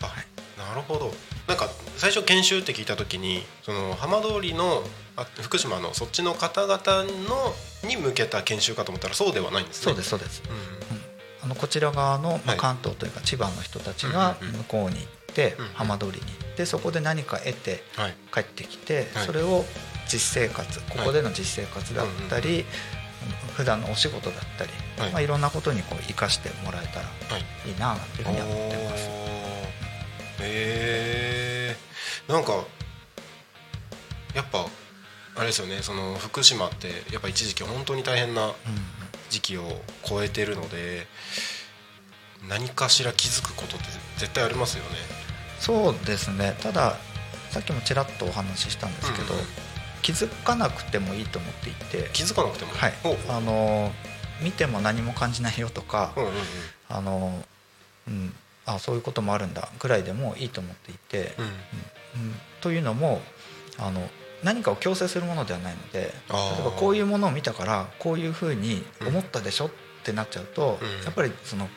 [0.01, 0.19] らうと。
[0.19, 0.38] あ
[0.69, 1.13] なるほど。
[1.47, 4.83] なんか最初研修って聞いた時にその浜通りの
[5.17, 9.85] あ福島のそっちの方々のに向けた研修かと思ったらそうではないんですね。
[9.85, 10.43] そうですそうです。
[10.47, 10.57] うん。
[10.57, 11.03] うん。
[11.45, 12.57] あのこちら側の、まあ、はい。
[12.59, 18.15] 関東というか千葉の人たちが向こうに行って、浜通りに行ってそこで何か得てはい。
[18.33, 19.27] 帰ってきて、はい。
[19.27, 19.65] それを
[20.07, 22.65] 実生活ここでの実生活だったり、
[23.57, 25.11] 普段のお仕事だったり、はい。
[25.11, 27.69] いまあ、いろんなことにこう生かしてもらえたらはい。
[27.69, 29.38] いいななんていうふうには思ってます。
[30.41, 31.77] へ
[32.29, 32.53] えなんか
[34.35, 34.67] やっぱ
[35.37, 38.55] あれですよねその福島ってやっぱ一時期本当に大変なうん。
[39.31, 39.63] 時期を
[40.05, 41.07] 超えてるので
[42.49, 44.91] 何かしら気づくことって絶対ありますよね。
[45.61, 46.57] そうですね。
[46.63, 46.97] ただ
[47.51, 49.47] さっきもちらっとお話ししたんですけど、うんうん。
[50.01, 52.95] 気づかなくてもいいと思っていて、気づかなくてもはい。
[53.29, 53.93] あの
[54.41, 56.37] 見ても何も感じないよとか、うんうんうん。
[56.89, 57.45] あの
[58.07, 58.35] うん、
[58.69, 61.45] あそういうこともあるんだぐらいでもいいと思っていて、うん。
[61.45, 61.53] うん。
[62.61, 63.23] というのも
[63.79, 64.07] あの
[64.45, 66.13] 何かを強制するものではないので例え
[66.65, 69.71] ばこういうものを見たからこういうふうに思ったでしょっ
[70.05, 71.05] てなっちゃうと、うん。
[71.05, 71.69] やっぱりその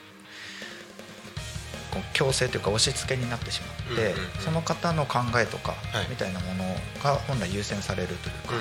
[2.13, 6.07] 強制というか押し付けになってしまって、その方の考えとかはい。
[6.09, 6.63] みたいなもの
[7.03, 8.53] が本来優先されるというか、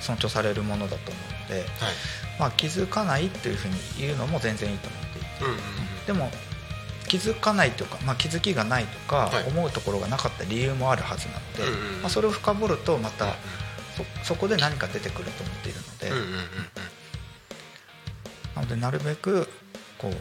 [0.00, 1.64] 尊重されるものだと思うので、はい。
[2.40, 5.44] まあ、気づかないっていうふうに言うのも全然いいと思っていて。
[5.44, 5.60] うんうんうん。
[6.06, 6.30] でも
[7.08, 9.48] 気づかないというか、まあ、気づきがないとかはい。
[9.48, 11.62] 思うところがなかった理由もあるはずなので、
[12.00, 13.34] まあ、それを深掘るとまた
[14.22, 16.10] そそこで何か出てくると思っているので、
[18.56, 19.48] なのでなるべく
[19.98, 20.14] こう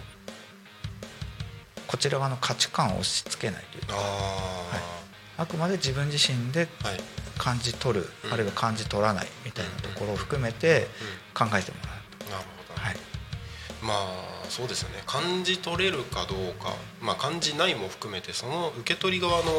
[1.87, 6.67] こちら側の価値観を押し付けないというかああくまで自分自身で
[7.37, 8.33] 感じ取る、うん。
[8.33, 10.87] あるいは感じ取らないみたいなところを含めて
[11.33, 12.95] 考えてもらうなるほど、はい、
[13.81, 15.01] まあそうですよね。
[15.05, 19.51] 感じ取れるかどうか、まあ、感じないも含めてその受け取り側の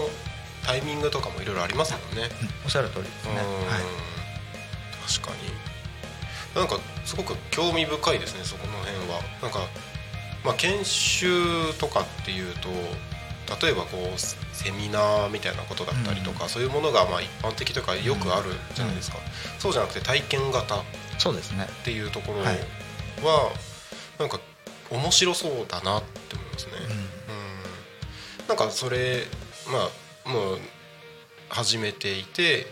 [0.64, 2.28] タイミングとかもいろいろありますもんね。
[2.42, 2.48] うん。
[2.64, 3.32] おっしゃる通りですね。
[3.32, 3.38] うん。
[3.38, 3.82] はい。
[5.06, 5.64] 確かに。
[6.54, 9.20] なんかすごく興味深いですねそこの辺は。
[9.42, 9.58] なんか、
[10.44, 12.68] まあ、研修とかっていうと
[13.60, 19.18] 例えばこうセミナーみたいなことだったりとか、そういうものがまあ一般的とかよくあるじゃないですか、
[19.58, 20.82] そうじゃなくて体験型っ
[21.18, 21.66] そうですね。
[21.84, 22.58] ていうところは、はい
[24.18, 24.38] なんか
[24.94, 26.83] 面白そうだなって思いますね、うん。
[26.83, 28.48] うん。
[28.48, 29.24] なんかそれ
[29.70, 29.90] ま
[30.26, 30.59] あもう
[31.48, 32.66] 始めていて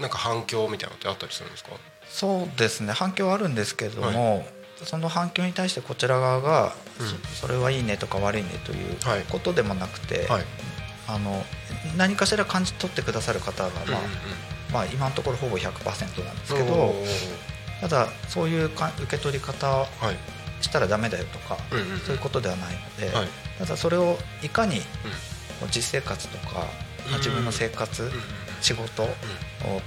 [0.00, 1.70] なんか反響みたいなのってあったりするんですか？
[2.08, 2.92] そうですね。
[2.92, 4.46] 反響はあるんですけれども、
[4.84, 7.08] その反響に対してこちら側が、うん。
[7.34, 9.22] そそれはいいねとか悪いねというはい。
[9.30, 10.44] ことでもなくて、はい。
[11.06, 11.44] あの
[11.96, 14.10] 何かしら感じ取ってくださる方が、まあうんうん。
[14.72, 16.94] まあ、今のところほぼ100%なんですうんけど
[17.80, 19.86] ただそういうか受け取り方はい
[20.64, 21.98] したらダメだよとか、うんうんうん。
[22.00, 23.28] そういうことではないので、はい。
[23.58, 24.80] ただそれをいかに
[25.74, 26.66] 実生活とか、
[27.18, 28.14] 自分の生活、うんうん
[28.60, 29.06] 仕事、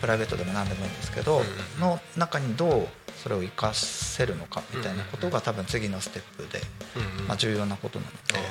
[0.02, 1.48] プライベートでも何でもいいんですけど、うんうん
[1.80, 2.88] の中にどう
[3.24, 6.62] それを活かせるのかみたいなことが多分次のステップで、
[6.96, 7.28] うんうん。
[7.28, 8.42] まあ、重要なことなので、あ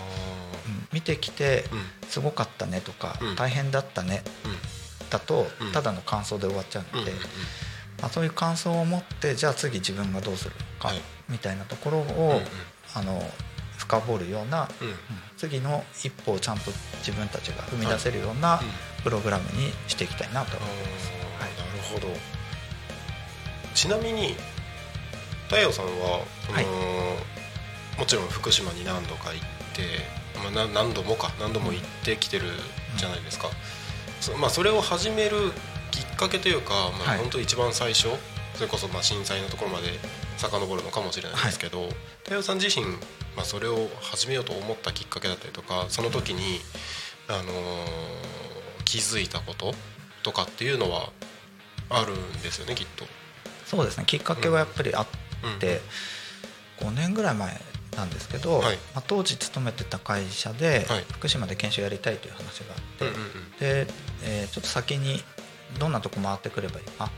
[0.67, 1.65] うん見てきて
[2.09, 3.37] すごかったねとか、うん。
[3.37, 5.11] 大変だったねうん。
[5.11, 5.73] だとうん。
[5.73, 7.13] ただの感想で終わっちゃうので、
[8.03, 12.45] まあ、そういう感想を持ってじゃあ次自分がどうするのかはいみたいなところを、うんうん。
[12.95, 13.23] あの
[13.77, 14.89] 深掘るような、うん。
[14.89, 14.95] うん
[15.37, 19.03] 次の一歩をちゃんと自分たちが踏み出せるようなうん。
[19.05, 20.57] プログラムにしていきたいなと。
[20.57, 21.13] 思います。
[21.41, 22.09] あーなるほど。
[23.75, 24.35] ちなみに
[25.45, 26.67] 太陽さんはその、はい。
[27.99, 29.39] もちろん福島に何度か行っ
[29.75, 29.83] て、
[30.43, 32.47] まあ、な何度もか何度も行ってきてる
[32.97, 33.49] じゃないですか、
[34.21, 35.53] そまあ、それを始める
[35.91, 37.19] きっかけというか、まあ、はい。
[37.19, 38.09] 本当一番最初
[38.57, 39.89] それこそまあ震災のところまで
[40.37, 41.89] 遡るのかもしれないですけど、
[42.25, 42.85] 太陽さん自身、
[43.37, 46.61] まあ、それを始めようと思ったきっかけだったりとかその時に、
[47.29, 48.27] あのー
[48.87, 49.75] 気づいたこと
[50.23, 51.11] とかっていうのは
[51.91, 53.05] あるんですよねきっと。
[53.67, 54.05] そうですね。
[54.07, 55.07] きっかけはやっぱりあっ
[55.59, 55.81] て、
[56.79, 57.61] 5年ぐらい前
[57.97, 58.77] なんですけど、はい。
[58.95, 61.05] まあ、当時勤めてた会社ではい。
[61.13, 63.51] 福島で研修やりたいという話があって、うんうんうん。
[63.59, 63.93] で、
[64.23, 65.23] えーちょっと先に
[65.79, 66.85] どんなとこ回ってくればいい？
[66.87, 67.11] か、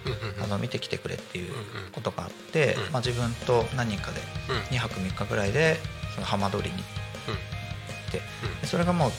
[0.43, 1.53] あの見てきてくれっていう
[1.93, 2.93] ことがあって、うん。
[2.93, 4.77] まあ、自分と何人かでうん。
[4.77, 5.77] 2泊3日ぐらいで
[6.15, 8.19] その浜通りに行って
[8.61, 9.11] でそれがもう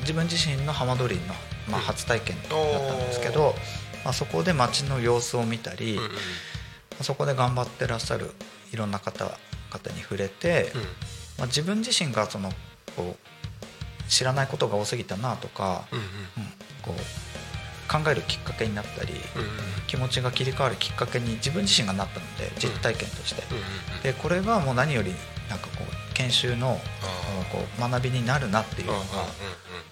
[0.00, 1.22] 自分自身の浜通りの、
[1.68, 1.84] まあ、うん。
[1.84, 3.54] 初体験だったんですけど、
[4.04, 5.98] まあ、そこで街の様子を見たり、
[7.02, 8.32] そこで頑張ってらっしゃる
[8.72, 9.36] いろんな方々
[9.94, 10.80] に触れて、うん。
[10.82, 12.50] まあ、自分自身がその
[12.96, 16.00] こう知らないことが多すぎたなとか、うん
[16.82, 17.00] こう
[17.86, 19.14] 考えるきっかけになったり、
[19.86, 23.42] 気持ちが切り替わるきっかけに自分自身がなったので実体験として、
[24.02, 25.12] でこれがもう何より
[25.48, 26.80] なんかこう研修の
[27.52, 29.04] こう学びになるなっていうのが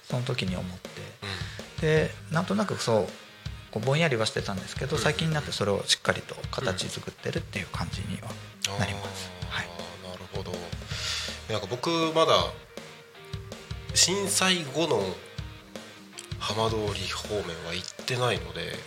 [0.02, 0.88] その時に思って。
[1.22, 1.80] うん。
[1.80, 3.06] でなんとなくそう
[3.70, 5.02] こうぼんやりはしてたんですけどうん。
[5.02, 8.28] 最近になってそれをしっかりと形作ってるっていう感じには
[8.78, 9.30] なります。
[9.48, 9.68] はい。
[10.08, 10.52] なるほど。
[11.50, 12.52] なんか僕まだ
[13.94, 15.02] 震災後の
[16.44, 18.78] 浜通り方面は行ってないので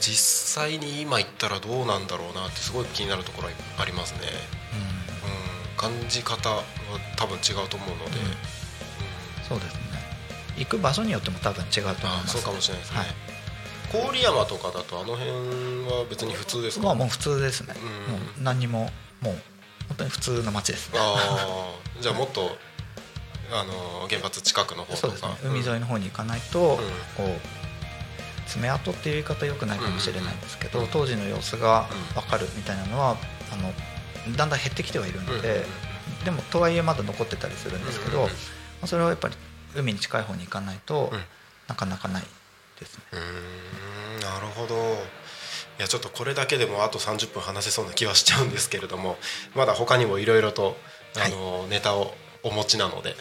[0.00, 4.20] 実際に今行ったらどうなんだろうなってすごい気になるところありますね、
[4.72, 6.62] うん、感じ方は
[7.16, 9.46] 多分違うと思うので、うん。
[9.46, 9.80] そうですね。
[10.56, 12.32] 行く場所によっても多分違うと思います。
[12.34, 14.12] そうかもしれないですね、はい。
[14.12, 18.14] 郡山とかだとあの辺は別に普通ですか、まあもう普通ですね、うん。
[18.14, 18.90] もう何にも
[19.20, 19.34] もう
[19.88, 20.98] 本当に普通の街ですね。
[20.98, 22.56] ああじゃあもっと
[23.52, 24.96] あの原発近くの方とか。
[24.96, 25.36] そうですね。
[25.44, 26.76] 海沿いの方に行かないと、うん。
[26.76, 26.82] こ
[27.24, 27.40] う
[28.46, 30.88] 爪痕っていう言い方よくないかもしれないんですけど、うん。
[30.88, 32.22] 当時の様子がうん。
[32.22, 33.16] 分かるみたいなのは
[33.52, 35.64] あのだんだん減ってきてはいるので、うん
[36.24, 38.30] でもとはいえまだ残ってたりするんですけど、うんま
[38.82, 39.34] あそれはやっぱり
[39.76, 41.20] 海に近い方に行かないと、うん。
[41.68, 42.24] なかなかない
[42.80, 43.04] ですね。
[43.12, 44.74] うーんなるほど。
[45.78, 49.16] いやちょっとこれだけでもあと30分話せそうな気はしちゃうんですけれども
[49.54, 50.76] まだ他にもいろいろと
[51.16, 53.16] あの、ネタをお持ちなので。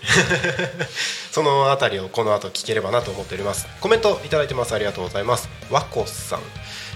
[1.32, 3.68] そのあたりをこの後聞ければなと思っております。
[3.82, 4.74] コメントいただいてます。
[4.74, 5.50] ありがとうございます。
[5.70, 6.40] 和子さん。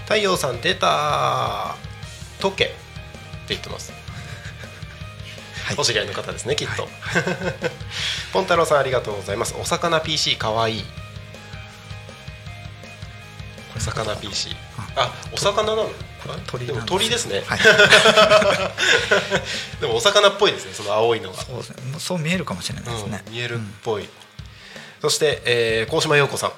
[0.04, 1.76] 太陽さん出た。
[2.40, 2.74] 溶けって
[3.48, 3.92] 言ってます。
[5.64, 5.76] はい。
[5.78, 6.88] お知り合いの方ですねきっと、
[8.32, 9.54] ポン太郎さんありがとうございます。
[9.58, 10.84] お魚 PC かわいい。
[13.76, 14.56] お魚 PC
[14.96, 15.90] あお魚なの？
[16.66, 17.58] でも鳥ですね、はい、
[19.80, 21.76] でもお魚っぽいですねその青いのが、そうですね。
[21.98, 24.08] そう見えるかもしれないですね、うん見えるっぽい、
[25.00, 26.52] そして、えー、高島陽子さん。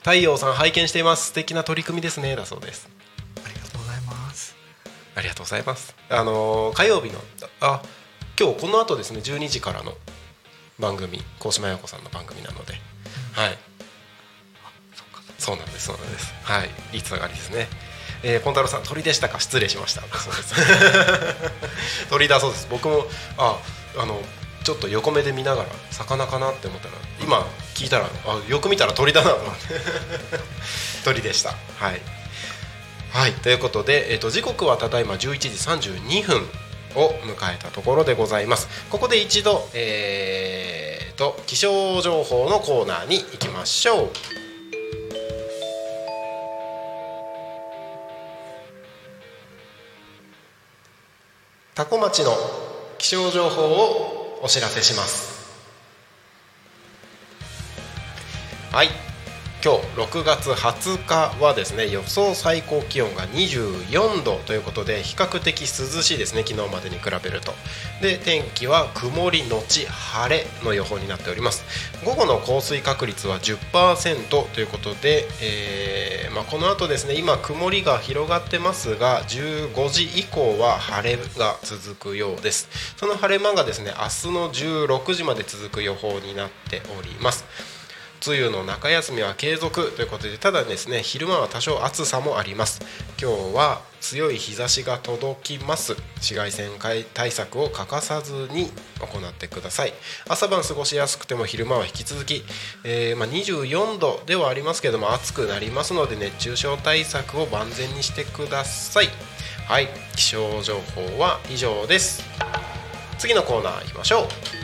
[0.00, 1.26] 太陽さん拝見しています。
[1.26, 2.34] 素敵な取り組みですね。
[2.34, 2.88] だそうです。
[3.44, 4.56] ありがとうございます。
[5.14, 5.94] ありがとうございます。
[6.10, 7.22] あのー火曜日の
[7.60, 7.82] あ
[8.38, 9.94] 今日この後ですね12時からの
[10.80, 12.74] 番組高島陽子さんの番組なので、
[13.32, 13.56] はい。
[15.38, 16.34] そうなんですそうなんです。
[16.42, 16.70] はい。
[16.92, 17.68] いいつながりですね
[18.22, 19.40] えー、ポンタロウさん鳥でしたか？
[19.40, 20.02] 失礼しました。
[20.02, 20.54] そうです。
[22.10, 22.68] 鳥だそうです。
[22.70, 23.04] 僕も
[23.38, 23.58] あ
[23.98, 24.20] あの
[24.64, 27.38] ちょっと横目で見ながら魚かなって思ったら今
[27.74, 29.60] 聞いたらあよく見たら鳥だなと思って。
[31.04, 31.50] 鳥でした。
[31.78, 32.00] はい。
[33.12, 33.32] はい。
[33.32, 36.48] ということで、えー、と時刻はただいま11時32分
[36.94, 38.68] を迎えたところでございます。
[38.88, 44.10] ここで一度えー、と気象情報のコーナーに行きましょう
[51.74, 52.32] 多古町の
[52.98, 55.50] 気象情報をお知らせします。
[58.70, 59.11] はい。
[59.64, 65.66] 今日6月20日はですね予想最高気温が24度ということで比較的涼
[66.02, 67.52] しいですね昨日までに比べると。
[68.00, 71.64] で天気は曇りのち晴れの予報になっております。
[72.04, 82.68] 午後の降水確率は10%ということで、えーまあ、この後ですね今曇りが広がってますが15時以降は晴れが続くようです。
[82.96, 87.81] その晴れ間がですね明日の16時まで続く予報になっております。
[88.24, 92.80] 梅雨の中休みは継続ということでただですね昼間は多少暑さもあります。
[93.20, 95.96] 今日は強い日差しが届きます。
[96.16, 96.70] 紫外線
[97.14, 99.92] 対策を欠かさずに行ってください。
[100.28, 102.44] 朝晩過ごしやすくても昼間は引き続き、
[102.84, 109.08] えーまあ、24度ではありますけども暑くなりますので熱中症対策を万全にしてください。
[109.66, 112.22] はい気象情報は以上です。
[113.18, 114.22] 次のコーナー行きましょ
[114.58, 114.61] う。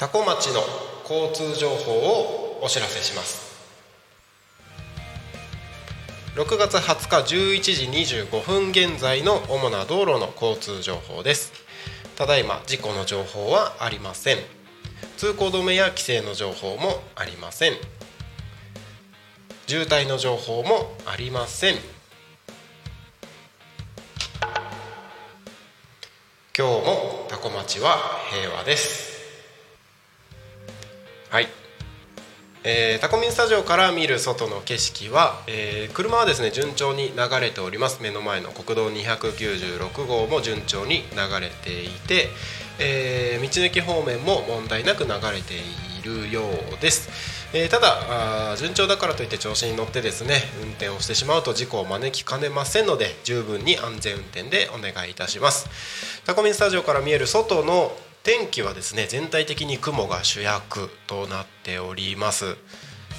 [0.00, 0.62] 多古町の
[1.02, 3.50] 交通情報をお知らせします。
[6.36, 11.52] 6月20日11時25分現在の主な道路の交通情報です。
[12.16, 14.38] ただいま事故の情報はありません。
[15.18, 17.74] 通行止めや規制の情報もありません。
[19.66, 21.74] 渋滞の情報もありません。
[26.56, 27.98] 今日も多古町は
[28.30, 29.09] 平和です。
[31.30, 31.48] はい、
[32.64, 38.02] えー、タコミンスタジオから見る外の景色は、えー車はですね順調に流れております。
[38.02, 42.26] 目の前の国道296号も順調に流れていて、
[42.80, 46.42] えー道の駅方面も問題なく流れているよ
[46.76, 47.08] うです、
[47.54, 55.68] えーただ順調だからといって調子に乗ってですね運転をしてしまうと事故を招きかねませんので十分に安全運転でお願いいたします。
[56.26, 57.92] タコミンスタジオから見える外の
[58.22, 62.56] 天気はですね全体的に雲が主役となっております。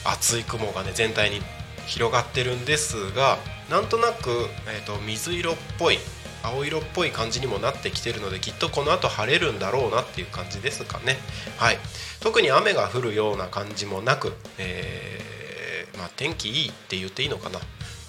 [0.04, 1.42] 厚い雲がね全体に
[1.88, 3.38] 広がってるんですが
[3.70, 4.30] なんとなく、
[4.68, 5.98] えー、と水色っぽい
[6.44, 11.18] 青色っぽい感じにもなってきてるのできっとこの後晴れるんだろうなっていう感じですかね。
[11.58, 11.78] はい。
[12.20, 17.60] 特に雨が降るような感じもなく、えーまあ、天気いいって言っていいのかな。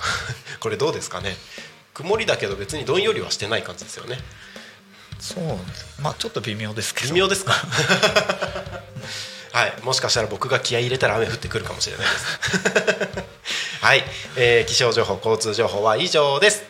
[0.61, 1.37] これどうですかね。
[1.95, 4.19] 曇りだけど別にどんよりはしてない感じですよね。
[5.23, 5.45] そう
[6.03, 7.15] まあちょっと微妙ですけど。
[7.15, 7.53] 微妙ですか？
[9.53, 13.25] はい、もしかしたら僕が気合い入れたら雨降ってくるかもしれないです。
[13.85, 14.05] はい、
[14.37, 16.63] えー気象情報、交通情報は以上です。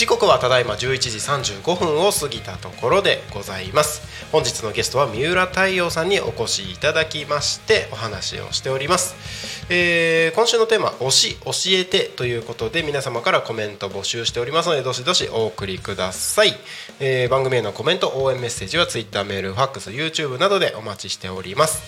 [0.00, 0.98] 時刻はただいま11
[1.42, 4.00] 時35分を過ぎたところでございます。
[4.32, 16.58] 本日のゲストは三浦太陽さんにお越しいただきましてお話をしております、えー今週のテーマ「推し教えて」ということで皆様からコメント募集しておりますのでどしどしお送りください、
[16.98, 21.82] えー番組へのコメント応援メッセージは Twitter メールファックス YouTube などでお待ちしております。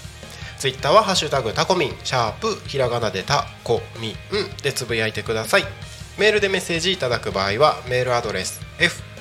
[0.58, 5.91] ツイッターはハッシュタグタコミンシャープひらがなでタコミンでつぶやいてください。
[6.22, 8.60] メールでメッセージいただく場合はメールアドレス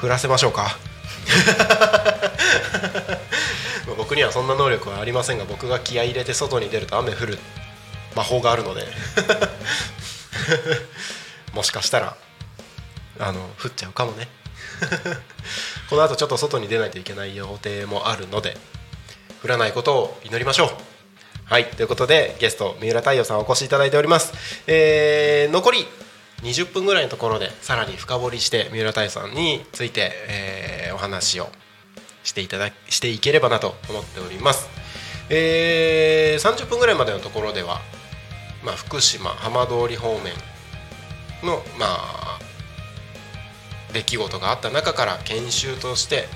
[0.00, 0.78] 降らせましょうか。
[3.96, 7.38] 僕にはそんな能力はありませんが僕が気合い入れて外に出ると雨降る
[8.16, 8.86] 魔法があるので。
[11.52, 12.16] もしかしたら
[13.18, 14.28] あの降っちゃうかもね。
[15.90, 18.56] この後ちょっと外に出ないといけない予定もあるので
[19.42, 20.89] 降らないことを祈りましょう。
[21.50, 24.32] はいということでゲスト三浦太陽さんお越しいただいております、
[24.68, 25.78] えー残り
[26.42, 31.48] 20分ぐらいのところでさらに深掘りして三浦太陽さんについて、えーお話を
[32.22, 34.68] していただしていければなと思っております、
[35.28, 37.80] えー30分ぐらいまでのところでは、
[38.64, 40.32] まあ、福島浜通り方面
[41.42, 42.38] のまあ
[43.92, 46.26] 出来事があった中から研修として、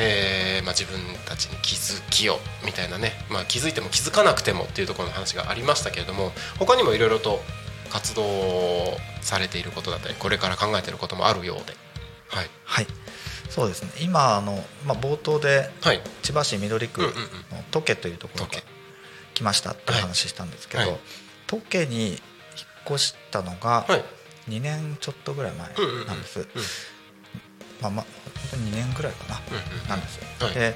[0.00, 7.40] えーまあ、自分たちに気づきをみたいなね、まあ、気づいても気づかなくてもっていうところの話がありましたけれども他にもいろいろと
[7.90, 8.24] 活動
[9.22, 11.74] されていることだったりこれから考えていることもあるようで。
[12.28, 12.50] はい。
[12.64, 12.86] はい。
[13.48, 13.90] そうですね。
[14.00, 16.02] 今あの、まあ、冒頭ではい。
[16.22, 17.08] 千葉市緑区の
[17.70, 18.64] トケというところがトケ。
[19.34, 20.90] 来ましたっていう話したんですけど、はい。
[20.92, 21.00] はい。
[21.46, 22.18] トケに引っ
[22.86, 24.04] 越したのがはい。
[24.50, 25.68] 2年ちょっとぐらい前
[26.06, 26.46] なんです、うん。
[27.80, 28.06] まあまあ
[28.50, 29.40] 本当に2年ぐらいかな、
[29.88, 30.54] なんですよ、はい。
[30.54, 30.74] で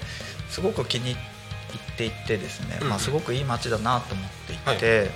[0.49, 5.11] すごく気に入っていてですね、まあ、すごくいい街だなと思っていて、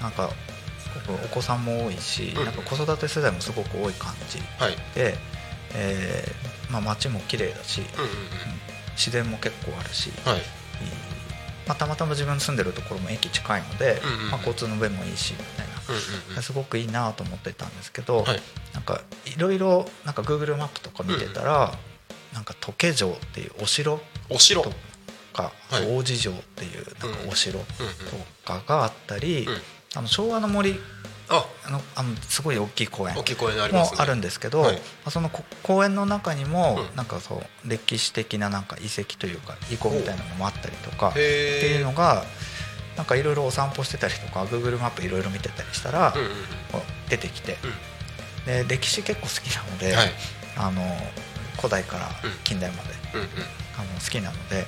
[0.00, 0.30] なんか
[0.78, 4.76] すごくお子さんも多いし、なんか子育て世代もすごく多い感じはい。
[4.94, 5.16] で、
[5.74, 8.10] えーまあ、街も綺麗だし、うんうん
[8.96, 10.42] 自然も結構あるし、うんはい。
[11.66, 15.66] まあ、たまたま自分住んでるところも駅近いので、まあ、交通の便もいいしみたい
[16.36, 18.40] な、すごくいいなと思ってたんですけど、はい
[18.74, 21.72] なんかいろいろなんか Google マップとか見てたら、
[22.34, 24.62] なんか時計城っていうお城お城。
[24.62, 24.70] と
[25.32, 25.96] か、はい。
[25.96, 27.86] 王子城っていうなんかお城とうん。
[27.86, 28.24] うん。
[28.44, 29.54] かがあったり、うん。
[29.96, 30.78] あの昭和の森
[31.28, 31.46] あ。
[31.66, 33.22] あのあのすごい大きい公園も
[33.96, 34.74] あるんですけど、はい。
[34.74, 36.96] まあそのこ公園の中にもうん。
[36.96, 42.24] なんかそう歴史的ななんか遺跡というか遺構みたいなのもあったりとかっていうのが
[42.96, 46.14] なんかいろいろお散歩してたりとか Google マップいろいろ見てたりしたら
[47.08, 47.93] 出てきてうん
[48.46, 50.10] で歴史結構好きなので、はい。
[50.56, 50.82] あの
[51.56, 52.30] 古代からうん。
[52.44, 53.26] 近代までうんうん。
[53.76, 54.66] あの好きなので、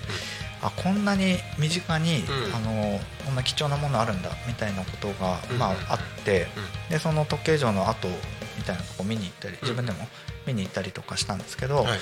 [0.62, 2.55] あこんなに身近に、うん。
[2.55, 6.49] あのこんな貴重なものあるんだみたいなことが、うんまあ、あって
[6.89, 6.91] うん。
[6.91, 8.09] でその時計城の跡
[8.57, 9.59] みたいなとこ見に行ったりん。
[9.62, 9.99] 自分でも
[10.47, 11.99] 見に行ったりとかしたんですけど、はい。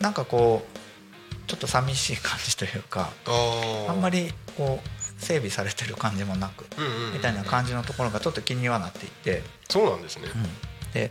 [0.00, 0.78] なんかこう
[1.48, 3.10] ちょっと寂しい感じというか
[3.88, 4.88] あんまりこう
[5.22, 7.12] 整備されてる感じもなくうんうんうん。
[7.14, 10.24] みたいな感じのところがちょっと気にはなっていて、そうなんですね。
[10.34, 11.10] うんで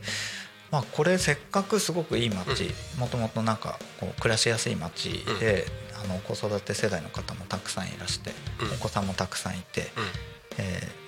[0.72, 5.66] まあ、これせっかくすごくいい街もともとなんかこう暮らしやすい街で、
[6.04, 8.74] あの子育て世代の方もたくさんいらして、うん。
[8.74, 9.88] お子さんもたくさんいて、うん。
[10.58, 11.08] えー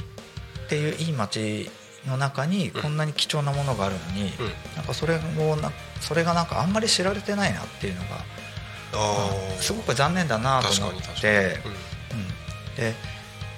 [0.65, 1.67] っていういい街
[2.05, 4.75] の中にこんなに貴重なものがあるのに、うん。
[4.75, 8.07] なんかそれをなそれがなんかあんまり知られてないなっていうのが、
[9.59, 11.03] すごく残念だなと思って、に
[12.13, 12.75] うん。
[12.75, 12.93] で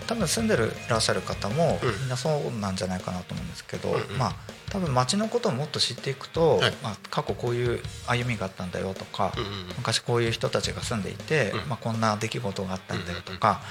[0.07, 1.99] 多分住んでるいらっしゃる方もうん。
[1.99, 4.17] みんなそうなんじゃないかなと思うんですけど、うんうん。
[4.17, 4.35] まあ
[4.71, 6.73] 多分街のことをもっと知っていくと、はい。
[6.81, 13.61] まあ、過去こういう歩みがあったんだよとか、うんうん昔こういう人たちが住んでいて、うんまあ、こんな出来事があったんだよとか、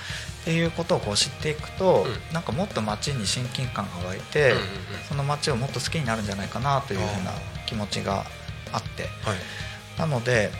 [0.42, 2.34] っていうことをこう知っていくと、うん。
[2.34, 4.64] なんかもっと街に親近感が湧いて、うんうんうん。
[5.09, 7.32] その街をもっと好きになるんじゃないかなというふうな
[7.66, 8.24] 気持ちが
[8.72, 9.05] あって。
[9.22, 9.98] はい。
[9.98, 10.51] なので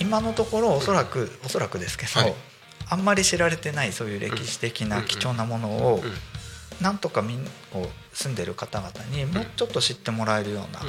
[0.00, 2.34] 今のところおそらくおそらくですけど、はい。
[2.88, 6.12] あんまり知られてないそういう歴史的な貴重なものをうん
[6.80, 10.80] なんとかみんこう住んでる方々にもうちょっと知ってもらえるような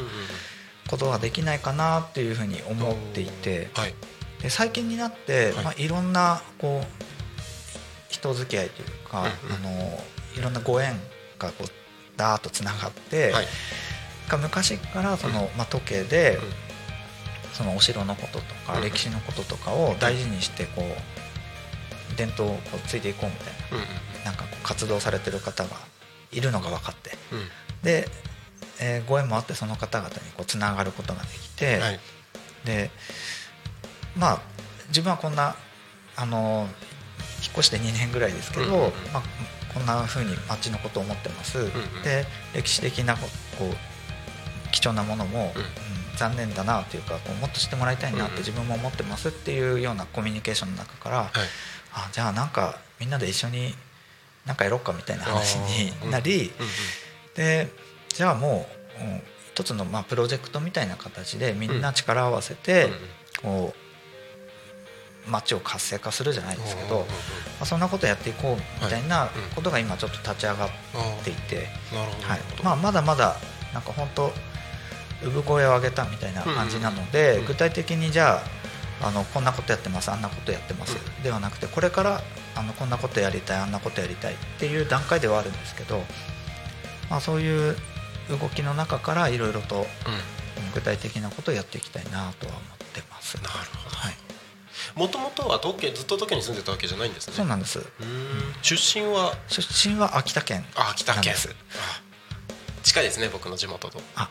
[0.87, 3.93] ことができないかなっていうふうに思っていてはい。
[4.41, 5.63] で最近になって、はい。
[5.65, 7.07] まあ、いろんなこう
[8.09, 9.27] 人付き合いというか、あ
[9.63, 9.99] の
[10.37, 10.93] いろんなご縁
[11.39, 11.67] がこう
[12.15, 13.47] ダーッとつながって、はい。
[14.29, 16.37] が昔からその、まあ、時計で、
[17.53, 23.85] そのお城のこととかうん歴史のこととかを大事にしてこう伝統をこうついていこうみたいな
[24.27, 25.69] なんかこう活動されてる方が
[26.33, 27.11] いるのが分かって。
[27.31, 27.47] うん。
[27.81, 28.09] で、
[28.81, 31.99] えーご縁もあってその方々にこうつながることができて、はい。
[32.65, 32.91] で
[34.17, 34.41] まあ
[34.89, 35.55] 自分はこんな
[36.17, 36.67] あの
[37.41, 38.91] 引っ越して2年ぐらいですけど、うんうんうん。
[39.13, 39.23] まあ、
[39.73, 41.69] こんな風に町のことを思ってます、んうん。
[42.03, 45.61] で歴史的なここう貴重なものも、うん。
[45.61, 45.67] うん
[46.17, 51.29] 残念だなというかこうもっと知ってもらいたいなって自分も思ってますっていうようなコミュニケーションの中から、はい。
[51.93, 53.75] あじゃあなんかみんなで一緒に
[54.47, 56.51] なんかやろうかみたいな話になり、
[57.35, 57.69] で
[58.09, 58.67] じゃあも
[58.99, 59.21] う、うん。
[59.57, 62.89] 一つのまあプロジェクトみたいな形でみんな力を合わせて、
[63.41, 63.73] こ
[65.27, 67.05] う街を活性化するじゃないですけど、ま
[67.61, 71.67] あ、そんなことやっていこうみたいなことが今ちょっと立ち上がっあていて、
[72.21, 72.39] はい。
[72.63, 73.35] まあ、まだまだ
[73.73, 74.31] なんか本当
[75.23, 78.43] 産声を上げたみたいな感じなので、具体的にじゃあ
[79.01, 82.21] あのこんなことやってますあんなことやってます、うではなくてこれから
[82.55, 86.03] あのこんなことやりたいあんなことやりたいっていう段階ではあるんですけど、
[87.09, 87.75] まあ、そういう
[88.29, 89.85] 動きの中からいろいろとうん。
[90.73, 93.35] 具体的なことをやっていきたいなとは思ってます。
[93.37, 93.47] なる
[93.83, 93.95] ほど。
[93.95, 94.13] はい、
[94.95, 97.33] もともとは東京ずっと東京に住んでたわけじゃないんですね。
[97.35, 97.79] そうなんです。
[98.63, 99.33] 出身は？
[99.47, 101.35] 出身は秋田県あ秋田県。
[102.83, 104.01] 近いですね僕の地元と。
[104.15, 104.29] あ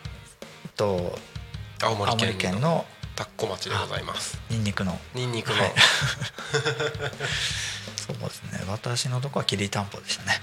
[0.65, 1.17] えっと
[1.81, 2.85] 青森県の
[3.17, 4.39] 田子町でございます。
[4.51, 4.99] ニンニクの。
[5.15, 5.73] ニンニクの、はい。
[7.97, 8.61] そうですね。
[8.69, 10.41] 私のとこはきりたんぽでしたね。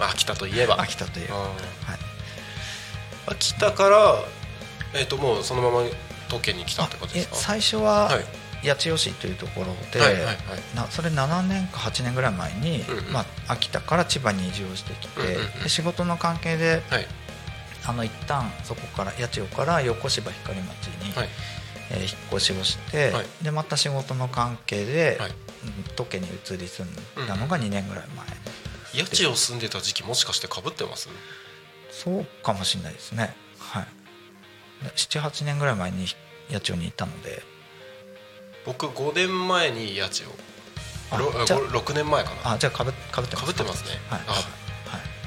[0.00, 0.78] 秋田といえば。
[0.82, 1.48] 秋田というあはい。
[3.28, 4.16] ー秋田から
[4.92, 5.86] えっ、ともうそのまま
[6.26, 7.36] 東京に来たってことでえすか？
[7.36, 8.24] 最初ははい。
[8.62, 10.36] 八千代市というところで、はいはいはい。
[10.74, 13.12] なそれ7年か8年ぐらい前に、うんうん。
[13.12, 15.62] まあ、秋田から千葉に移住をしてきて、うんうんうん。
[15.62, 17.06] で仕事の関係ではい。
[17.86, 21.28] あの一旦そこから八千代から横芝光町に、はい
[21.90, 23.26] えー引っ越しをして、はい。
[23.42, 25.30] でまた仕事の関係で、はい。
[25.30, 25.36] うん
[25.94, 28.04] 時計に移り住んだのが2年ぐらい
[28.94, 31.10] 前、八千代住んでた時期もしかしてかぶってます？
[31.90, 33.34] そうかもしれないですね。
[33.58, 33.86] はい。
[34.96, 36.06] 78年ぐらい前に
[36.50, 37.42] 八千代にいたので。
[38.64, 40.26] 僕5年前に八千
[41.10, 42.52] あ代ろじゃあ6年前かな。
[42.52, 43.46] あじゃあかぶかぶってます。
[43.46, 43.90] 被ってますね。
[44.08, 44.42] はい、あはい、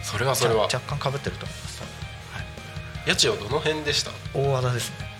[0.03, 0.63] それはそれは。
[0.63, 1.81] 若干かぶってると思います。
[1.81, 1.93] 多分
[3.13, 4.09] 八千代どの辺でした？
[4.09, 5.12] はい、大和田ですね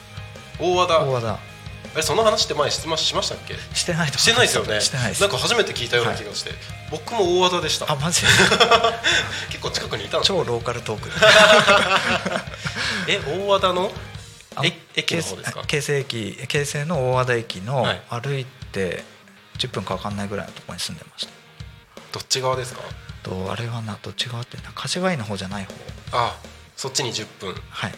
[0.60, 1.00] 大和田。
[1.00, 1.40] 大和田。
[1.96, 3.54] えその話って前質問しましたっけ？
[3.76, 4.82] してないとしてないですよね。
[4.82, 5.22] してないです。
[5.22, 6.52] なんか初めて聞いたような気がして、
[6.90, 7.92] 僕も大和田でした。
[7.92, 8.22] あマジ？
[9.52, 11.10] 結構近くにいたんです超ローカルトーク。
[13.08, 13.92] え大和田の？
[14.96, 15.64] 駅の方ですか？
[15.68, 18.02] 京成駅京成の大和田駅のはい。
[18.10, 19.04] 歩いて
[19.60, 21.32] 10分か分かんないぐらいのところに住んでました。
[22.12, 22.82] どっち側ですか？
[23.22, 25.74] とあれはなどっち側ってな柏井の方じゃない方。
[26.14, 26.36] あ
[26.76, 27.56] そっちに10分。
[27.70, 27.94] はい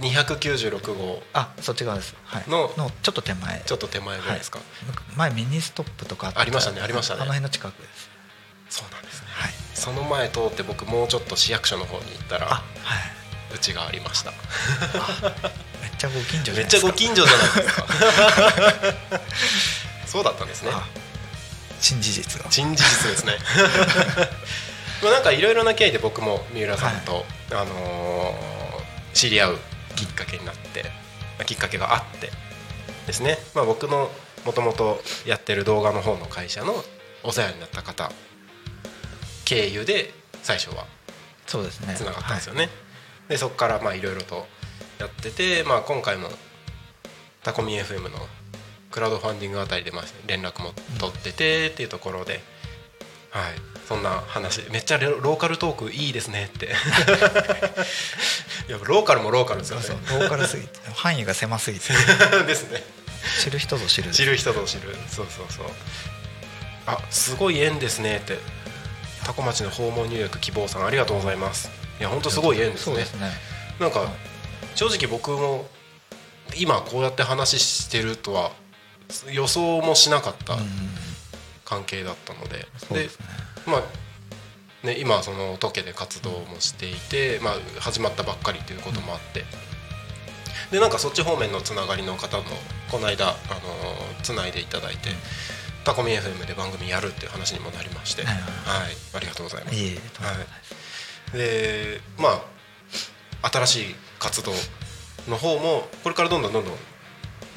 [0.00, 1.22] 296号。
[1.32, 2.14] あそっち側です。
[2.24, 2.44] はい。
[2.48, 2.70] の
[3.02, 3.62] ちょっと手前。
[3.64, 4.60] ちょっと手前ぐらいですか、
[5.16, 6.40] 前ミニストップとかった。
[6.40, 7.22] ありましたねありましたね。
[7.22, 8.10] あの辺の近くです。
[8.70, 9.28] そうなんですね。
[9.30, 9.52] はい。
[9.74, 12.64] その前通って僕もうちょっと市役所の方に行ったらあはい。
[13.54, 14.30] うちがありました。
[14.30, 14.36] め
[15.88, 16.80] っちゃご近所じゃめっないですか。
[16.80, 19.20] ちゃご近所じゃないですか。
[20.06, 20.70] そうだったんですね。
[20.72, 20.86] あ
[21.80, 22.50] 新事実が。
[22.50, 23.38] 新事実ですね。
[25.02, 28.53] まあなんかいろいろな経緯で僕も三浦さんと、あのー
[29.14, 29.58] 知り合う
[29.96, 30.90] きっかけになって、ま
[31.42, 32.30] あきっかけがあって
[33.06, 34.10] ですね、まあ、僕の
[34.44, 36.74] もともとやってる動画の方の会社の
[37.22, 38.12] お世話になった方
[39.44, 40.12] 経由で
[40.42, 40.84] 最初は
[41.46, 41.94] そうですね。
[41.94, 42.68] つながったんですよね、
[43.28, 44.46] でそこからまあいろいろと
[44.98, 46.28] やってて、まあ、今回も
[47.42, 48.10] タコミ FM の
[48.90, 52.40] クラウドファンディングあたりでまあ連絡も取っててっていうところで、
[53.30, 53.52] はい、
[53.88, 54.62] そんな話。
[54.70, 56.66] めっちゃロローカルトークいいですねって。
[56.66, 56.68] い
[58.72, 59.86] やローカルもローカルですよね。
[60.10, 61.92] ローカルすぎて範囲が狭すぎて。
[62.46, 62.82] ですね。
[63.42, 64.10] 知る人ぞ知る。
[64.10, 64.96] 知る人ぞ知る。
[65.08, 65.66] そうそうそう。
[66.86, 68.38] あすごい縁ですねって。
[69.24, 71.70] タコ町の訪問入浴希望さんありがとうございます。
[71.98, 72.96] いや本当すごい縁ですね。
[72.96, 73.30] ですね。
[73.78, 74.10] なんか
[74.74, 75.68] 正直僕も
[76.56, 78.52] 今こうやって話してるとは
[79.30, 80.54] 予想もしなかった。
[80.54, 81.13] うん
[81.64, 83.24] 関係だったので、ですね。
[83.66, 83.82] まあ
[84.86, 89.44] ね今そのトケで活動もしていて、まあ、始まったばっかりということもあって、
[90.70, 92.44] でなんかそっち方面のつながりの方も
[92.90, 93.36] この間、あの
[94.22, 95.10] つないでいただいて、
[95.84, 98.44] タコミ FM で番組やるっていう話にもなりまして、はいはい、
[99.14, 99.76] ありがとうございます。
[99.76, 100.46] いえいえとんでもない。
[101.32, 102.28] でま
[103.42, 104.52] あ新しい活動
[105.28, 106.74] の方もこれからどんどんどんどん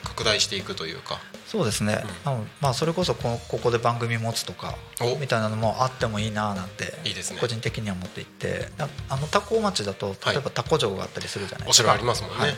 [0.03, 5.17] 拡大していくというかそうですね、あのまあ、それこそこここで番組持つとかお。
[5.17, 7.39] みたいなのもあってもいいななんていいですね。
[7.39, 12.37] 個人的には思っていてなあの多古町だと例えば多古城があったりするじゃないおですか、城ありますもんね。
[12.37, 12.55] はい。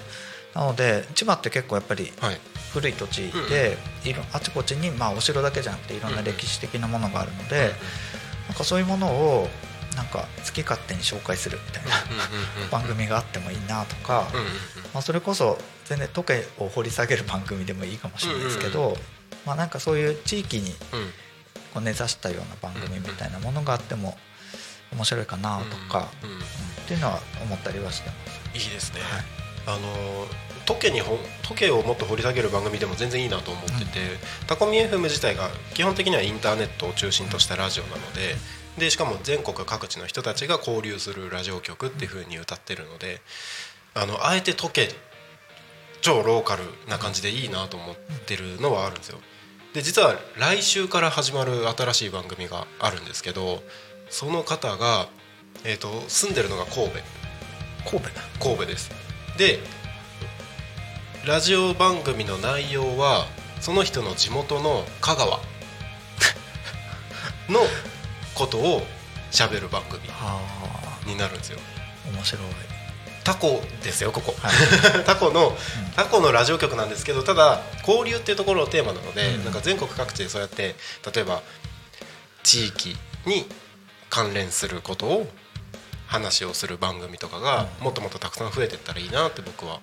[0.56, 2.40] なので千葉って結構やっぱりはい。
[2.74, 7.72] 古い土地で、いろあちこちに、まあ、お城だけじゃなくていろんな歴史的なものがあるので、
[8.48, 9.50] なんかそういうものを
[9.96, 11.90] なんか好き勝手に紹介するみたいな
[12.72, 14.52] 番組があってもいいなとか、うんうんうん。
[14.94, 15.58] まあ、それこそ
[15.90, 18.96] 全然時計を掘り下げる番組でもいいかもしれないですけど、
[19.46, 21.00] まあ、なんかそういう地域にうん。
[21.00, 21.10] うん
[21.74, 24.18] こう根ざしたような番組みたいなものがあっても
[24.92, 26.42] 面白いかなとか、うんうんうん。
[26.42, 26.44] っ
[26.88, 28.16] ていうのは思ったりはしてま
[28.56, 28.68] す。
[28.68, 29.78] いいですね、はい。
[29.78, 30.28] あの
[30.66, 34.00] 時計にほ時計をもっと掘り下げる番組でも全然いいなと思ってて、
[34.48, 38.36] タコミ FM 自体が基本的にはインターネットを中心としたラジオなので
[38.78, 43.22] でしかも全国各地の人たちが交流するラジオ局っていう風に歌ってるので
[43.94, 44.90] あのあえて時計
[46.02, 47.96] 超ローカルな感じでいいなと思っ
[48.26, 49.20] てるのはあるんですよ。
[49.74, 53.62] で実は来週から始まる新しい番組があるんですけど
[54.10, 55.08] その方が、
[55.64, 57.00] えー、と住んでるのが神戸。
[57.90, 58.92] 神戸神戸です。
[59.38, 59.60] で
[61.26, 63.26] ラジオ番組の内容は
[63.62, 65.40] その人の地元の香川。
[67.50, 67.60] の
[68.36, 68.86] ことを
[69.32, 70.40] 喋る番組あ。
[71.06, 71.60] になるんですよ。
[72.06, 72.42] あ面白い、
[73.24, 74.36] タコですよここ。
[74.40, 74.52] はい。
[75.06, 75.58] タコの
[75.96, 79.44] タコのラジオ局なんですけどただ交流っていうところをテーマなので、うん。
[79.44, 80.76] なんか全国各地でそうやって
[81.14, 81.42] 例えば
[82.44, 83.48] 地域に
[84.10, 85.32] 関連することを
[86.08, 87.84] 話をする番組とかがうん。
[87.86, 89.80] もっともっとたくさん増えていったらいいなって僕は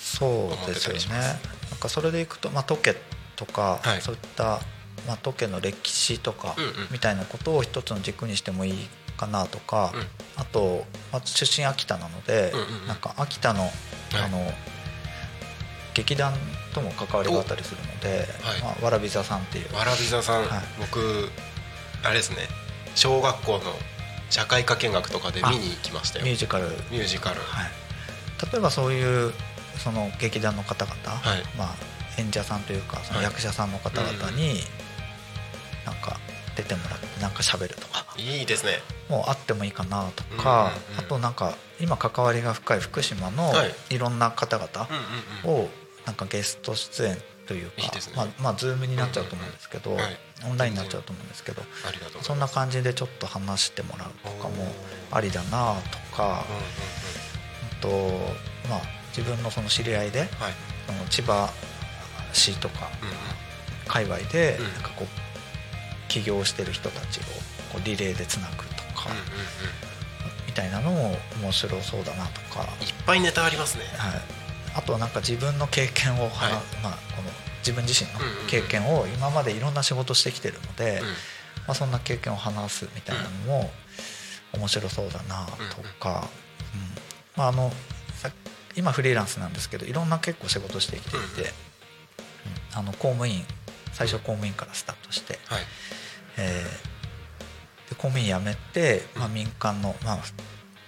[0.00, 1.28] そうですよね思ってたりします。
[1.70, 2.96] なんかそれでいくと、まあ、トケ
[3.36, 4.02] とか、はい。
[4.02, 4.60] そういった、
[5.06, 6.54] まあ、トケの歴史とか
[6.90, 10.06] みたいなことを一つの軸にしてもいいかなとか、うん。
[10.36, 12.86] あと、まあ、出身秋田なので、うんうんうん。
[12.88, 13.70] なんか秋田の
[14.14, 14.52] あの、
[15.94, 16.34] 劇団
[16.74, 18.60] とも関わりがあったりするので、はい。
[18.60, 20.48] まあ、わらび座さんっていう、わらび座さん、はい。
[20.78, 21.30] 僕
[22.04, 22.36] あれですね
[22.94, 23.60] 小学校の
[24.30, 26.24] 社会科見学とかで見に行きましたよ。
[26.24, 27.40] ミミュージカル、はい、ュージカル。
[28.52, 29.32] 例えばそういう
[29.78, 31.42] その劇団の方々、はい。
[31.56, 31.74] まあ、
[32.18, 33.24] 演者さんというかそのはい。
[33.24, 34.60] 役者さんの方々に
[35.86, 36.18] なんか
[36.56, 38.06] 出てもらってなんか喋るとか。
[38.16, 38.80] いいですね。
[39.08, 43.74] もうあってもいいかなとか、あとなんか今関わりが深い福島のはい。
[43.90, 44.88] いろんな方々
[45.44, 45.68] を
[46.06, 47.76] なんかゲスト出演というか
[48.16, 49.96] まあまあズームになっちゃうと思うんですけど、
[50.48, 51.62] オンラインになっちゃうと思うんですけど
[52.22, 54.72] そんな感じでちょっと話してもらうとかも
[55.10, 57.88] ありだなとかあと
[58.68, 58.80] まあ
[59.16, 60.28] 自分のその知り合いではい。
[60.86, 61.50] その千葉
[62.32, 62.90] 市とか
[63.86, 64.72] 界隈でうん。
[64.72, 65.08] なんかこう
[66.14, 67.22] 起業してる人たちを
[67.72, 68.62] こうリレーでつなぐと
[68.94, 69.24] かうんうんうん。
[70.46, 73.84] みたいなのも面白そうだなとか、はい、いっぱいネタありますね。
[74.76, 76.52] あとはなんか自分の経験を、はい。
[76.82, 78.46] まあ、この自分自身のうんうんうん。
[78.46, 81.14] 経験を今までいろんな仕事してきてるので、うんま
[81.68, 83.70] あ、そんな経験を話すみたいなのも
[84.52, 86.28] 面白そうだなとか、
[86.74, 86.80] うん。
[87.36, 87.72] まあ、あの
[88.14, 88.30] さ
[88.76, 91.42] 今フリーランスなんですけどいろんな結構仕事してきていて、うんうん。
[91.42, 91.48] うん。
[92.78, 93.44] あの公務員
[93.92, 95.62] 最初公務員からスタートして、はい
[96.36, 97.90] えー。
[97.90, 100.18] で公務員辞めて、まあ、民間の、まあ、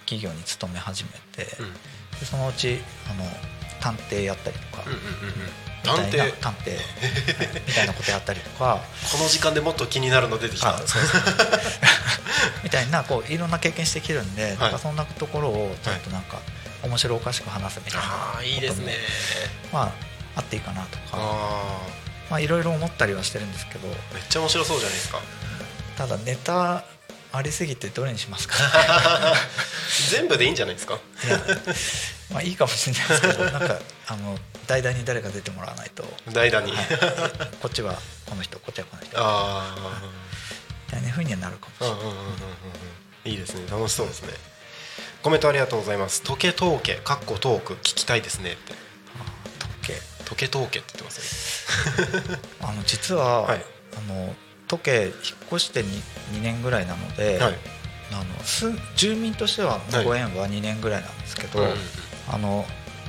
[0.01, 1.73] 企業に勤め始めて、うん。
[2.19, 2.79] でそのうち
[3.09, 3.23] あの
[3.79, 4.99] 探偵やったりとか、うんうん
[5.83, 6.33] 探偵。
[6.41, 6.81] 探偵、はい。
[7.65, 8.81] みたいなことやったりとか。
[9.11, 10.75] この時間でもっと気になるの出てきた。
[10.75, 11.21] あそうそう
[12.63, 16.39] みたいなこういろんな経験してきてるんで、なんかそんなところをちょっとなんか
[16.83, 18.97] 面白おかしく話すみたいなああいいですね。
[19.71, 19.91] まあ
[20.35, 21.03] あっていいかなとか。
[21.13, 21.81] あ
[22.29, 23.87] まあいろいろ思ったりはしてるんですけど。
[23.87, 25.19] あめっちゃ面白そうじゃないですか。
[25.97, 26.83] ただネタ
[27.31, 28.55] ありすぎてどれにしますか。
[30.11, 30.99] 全部でいいんじゃないですか。
[31.25, 31.39] いや
[32.31, 36.03] まあいいかもしれないですけどなんかあの代打に誰か出てもらわないと、
[36.33, 36.85] 代打に、はい。
[37.61, 39.11] こっちはこの人こっちはこの人。
[39.11, 40.01] みあ
[40.89, 41.95] たいなふうにはなるかもしれない。
[41.95, 42.25] あうんうんうんうん
[43.25, 43.31] うん。
[43.31, 43.61] いいですね。
[43.69, 44.33] 楽しそうですね。
[45.21, 48.73] コメントありがとうございます「時計統計」かっこトーク聞きたいですねって
[50.27, 52.39] 時計「時計統計」って言ってますね。
[52.61, 53.65] あの実は、はい。
[53.97, 54.35] あの
[54.67, 55.13] 時計引っ
[55.47, 55.85] 越して 2,
[56.33, 57.57] 2年ぐらいなので、はい。
[58.11, 61.79] あのす住民としてははいご縁は2年ぐらいなんですけど、うんうんうん
[62.29, 62.65] あの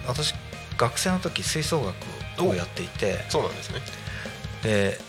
[0.07, 0.33] 私
[0.77, 1.93] 学生の時吹奏
[2.39, 3.81] 楽をやっていてそうなんですね。
[4.63, 5.01] で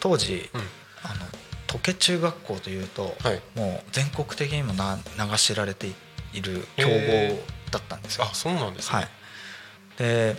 [0.00, 0.60] 当時、うん。
[1.02, 1.26] あの
[1.66, 3.42] 時計中学校というと、はい。
[3.54, 5.88] もう全国的にもな名が知られて
[6.32, 8.24] いる強へ豪だったんですよ。
[8.24, 8.34] あ。
[8.34, 9.08] そうなんですね、はい、
[9.98, 10.36] で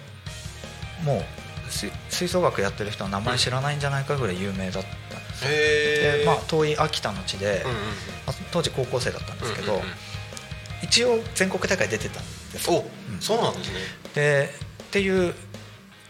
[1.03, 1.23] も
[1.67, 5.49] う吹吹奏楽やってる人は名前知らないんじゃないかぐらい有名だったんですよ。
[5.51, 7.81] でまあ、遠い秋田の地で、うんうんま
[8.27, 9.89] あ当時高校生だったんですけど、うんうんうん。
[10.83, 12.85] 一応全国大会出てたんですお、
[13.19, 13.79] そうなんですね。
[14.15, 14.49] で
[14.83, 15.35] っていう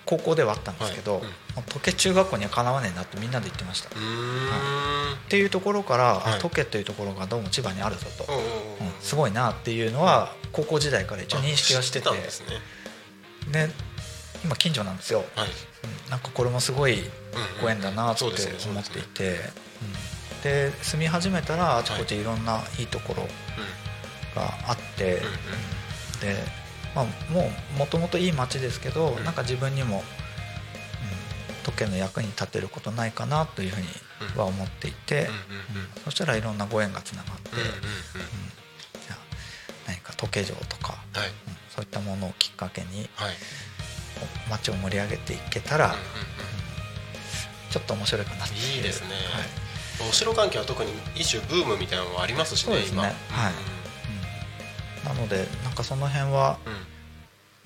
[0.05, 1.23] 高校ではあったんですけど、はい。
[1.23, 1.63] うん。
[1.63, 5.13] 時計中学校にはかなわねえなってみんなで言ってました、うーん。
[5.15, 6.39] っていうところから、あはい。
[6.39, 8.93] 時計というところがどうも千葉にあるぞと、うんうんうんうん。
[9.01, 12.09] すごいなっていうのは高校時代から一応認識はしてて。
[12.09, 12.47] あ知たんですね。
[13.51, 13.69] で
[14.43, 15.49] 今近所なんですよ、はい。
[16.05, 16.11] うん。
[16.11, 17.03] なんかこれもすごい
[17.61, 20.41] ご縁だなって思っていて、うん。
[20.43, 23.27] で住み始めたらあちこちいろんないいところ
[24.35, 25.21] があって、
[26.21, 26.35] で、
[26.95, 29.23] まあ、もうもともといい街ですけど、うん。
[29.23, 30.03] なんか自分にも、うん、
[31.63, 33.87] 時計の役に立てることないかなというふうに
[34.37, 37.59] は思っていて、うんそしたらいろんなご縁がつながって、うん
[39.87, 41.27] 何か時計城とか、はい。
[41.27, 43.35] うんそういったものをきっかけにはい
[44.49, 45.95] 街を盛り上げていけたら、
[47.69, 49.09] ちょっと面白いかなっていういいですね。
[49.09, 49.15] は
[50.05, 50.09] い。
[50.09, 52.97] お城関係は特に一種ブームみたいなのもありますしねそうですね。
[52.97, 53.03] 今。
[53.03, 53.53] はい。
[55.11, 55.15] うん。
[55.15, 56.57] なのでなんかその辺は、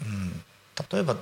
[0.01, 0.07] うん。
[0.07, 0.43] うん、
[0.91, 1.15] 例えば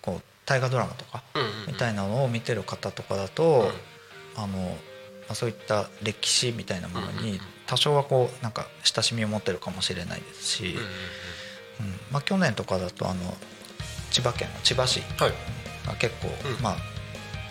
[0.00, 1.22] こう大河ドラマとか
[1.66, 3.72] みたいなのを見てる方とかだと、
[4.36, 4.76] あのま
[5.30, 10.76] あ、そういった歴史みたいなものに多少はこうなんか親しみを持ってるかもしれないですし、
[11.80, 11.86] うん。
[12.10, 13.34] まあ、去年とかだとあの
[14.12, 15.32] 千葉県の千葉市はい。
[15.86, 16.62] が結構、うん。
[16.62, 16.76] まあ、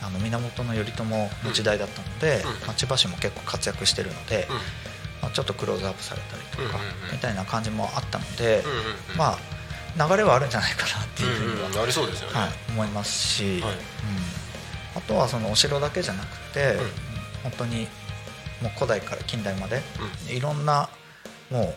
[0.08, 2.68] あの源頼朝の時代だったので、うん。
[2.68, 4.56] まあ、千葉市も結構活躍してるので、うん。
[5.24, 6.80] まあ、ちょっとクローズアップされたりとか、
[7.12, 8.80] みたいな感じもあったので、うんうんう
[9.16, 9.18] ん。
[9.18, 9.38] まあ
[9.98, 12.40] 流れはあるんじゃないかなっていうふうには、うんうんありそうですよね。
[12.40, 13.72] はい、思いますし、はい。
[13.74, 13.78] うん、
[14.96, 16.78] あとはそのお城だけじゃなくて、ん。
[17.44, 17.88] 本当に
[18.62, 19.82] もう古代から近代まで
[20.30, 20.36] うん。
[20.36, 20.90] いろんな
[21.50, 21.76] もう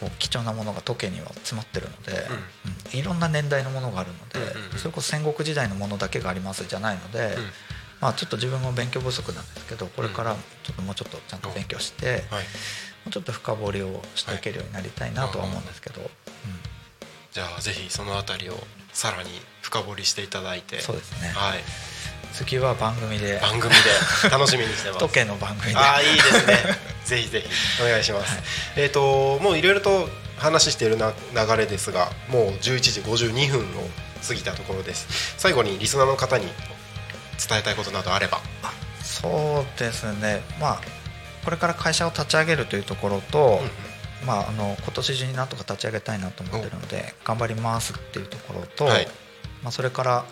[0.00, 2.12] こう貴重なものが時計には詰まってるので、
[2.92, 2.98] うん。
[2.98, 4.40] いろんな年代のものがあるので、
[4.72, 7.44] うんそれこそ戦国時代のものだけがありますじゃないので、うん。
[8.00, 12.20] まあ、ちょっと自分も勉強不足なんですけどこれからちょっともうちょっとちゃんと勉強して、はい。
[12.20, 12.20] も
[13.08, 16.08] うちょっと深掘りをしていけるようになりたいなとは思うんですけど、うん。
[17.32, 18.54] じゃあぜひそのあたりを
[18.92, 19.30] さらに
[19.62, 20.80] 深掘りしていただいて。
[20.80, 21.58] そうですね、はい
[22.34, 23.38] 次は番組で。
[23.40, 24.28] 番組で。
[24.28, 25.00] 楽しみにしてます。
[25.00, 25.78] 時計の番組で。
[25.78, 26.56] ああいいですね。
[27.06, 27.82] ぜひぜひ。
[27.82, 28.42] お願いします、はい。
[28.76, 33.88] えっ、ともういろいろと話しているな流れですがもう11時52分を
[34.26, 35.06] 過ぎたところです。
[35.38, 36.46] 最後にリスナーの方に
[37.48, 38.40] 伝えたいことなどあれば。
[38.64, 38.72] あ
[39.04, 40.42] そうですね。
[40.58, 41.04] まあ
[41.44, 43.62] これから会社を立ち上げるというところと、
[44.26, 49.06] まあ、あの今年中になんとか立ち上げたいなと思ってるので頑張りますっていうところと、はい。
[49.62, 50.24] まあ、それから、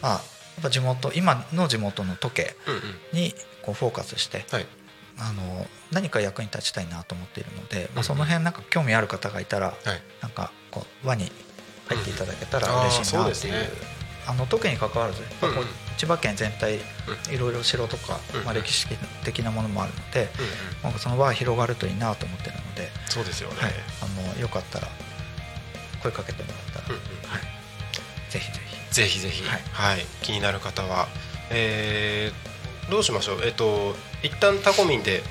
[0.00, 0.20] まあ、
[0.62, 2.80] ぱ地元今の地元の時計うんうん。
[3.12, 4.66] にこうフォーカスしてはい。
[5.16, 9.76] あの何か役に立ちたいなと思っているので、うんまあ、その辺なんか興味ある方がいたらはい。
[10.20, 11.30] なんかこう輪に
[11.88, 13.54] 入っていただけたらうん嬉しいなっていう,、
[14.26, 15.58] あの時計に関わらずううん。
[15.58, 16.80] うん千葉県全体う
[17.32, 18.88] いろいろ城とか、うんまあ、歴史
[19.24, 20.28] 的なものもあるので、
[20.84, 20.98] うんうん。
[20.98, 24.88] その輪が広がるといいなと思ってるので、そうですよね、はい、あのよかったら
[26.02, 27.00] 声かけてもらったら、うんうん。
[27.30, 27.40] はい、
[28.28, 28.63] ぜひぜひ
[28.94, 30.00] ぜひぜひ、ははい。
[30.00, 31.08] い気になる方は、
[31.50, 32.54] えー
[32.90, 33.40] どうしましょう？
[33.44, 35.22] えっ、と一旦タコミンで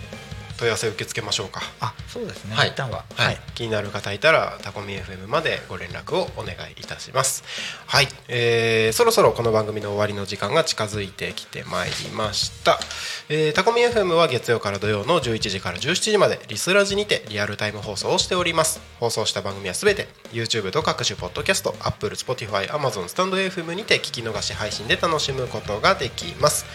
[0.58, 1.62] 問い合わせ受け付けましょうか。
[1.80, 2.70] あそうですね、はい。
[2.70, 3.06] 一旦は。
[3.16, 7.44] はい、気になる方いたらタコミ FM までご連絡をお願いいたします
[7.94, 12.80] はい、えーそろそろこの番組の終わりの時間が近づいてきてまいりました、
[13.54, 18.82] タコミ FM は月曜から土曜の11時から17時までリスラジにてリアルタイム放送をしております。
[19.00, 26.66] 放送した番組はすべて YouTube と各種ポッドキャスト Apple、Spotify、Amazon、スタンド FM にて聞き逃し配信で楽しむことができます。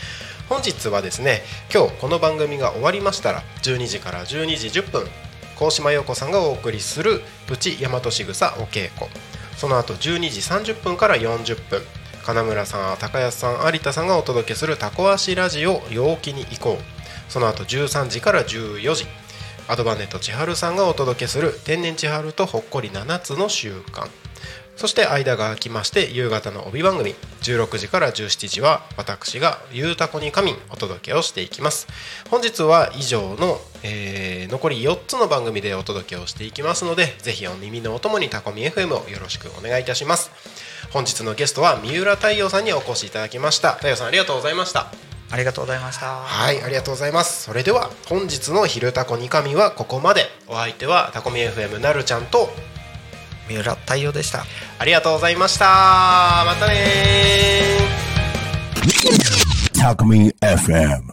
[0.49, 1.43] 本日はですね
[1.75, 5.05] 今日この番組が終わりましたら12時から12時10分
[5.59, 9.11] 高島陽子さんがお送りする「プチ大和しぐさお稽古」
[9.59, 11.83] その後12時30分から40分
[12.25, 16.85] 金村さん高安さん有田さんがお届けする「タコ足ラジオ陽気に行こう」
[17.29, 19.07] その後13時から14時
[19.67, 24.09] アドバネット千春さんがお届けする「天然千春とほっこり7つの習慣」
[24.79, 27.17] そして間が空きまして夕方の帯番組。
[27.43, 31.89] 16時から17時は私が「ゆうたこに仮眠」お届けをしていきます。
[32.31, 40.31] 本日は以上の、えー残り4つの番組でお届けをしていきますのでぜひお耳のお供にタコミ FM をよろしくお願いいたします。
[40.93, 43.73] 本日のゲストは三浦太陽さんにお越しいただきました。
[43.73, 44.87] 太陽さんありがとうございました。
[45.31, 46.07] ありがとうございました。
[46.07, 47.43] はいありがとうございます。
[47.43, 50.31] それでは本日の「昼タコに神」はここまで。
[50.47, 52.55] お相手はタコミ FM なるちゃんと
[53.49, 54.45] 三浦太陽でした。
[54.79, 56.45] ありがとうございました。
[56.47, 59.79] またねー。
[59.79, 61.03] Talk Me FM.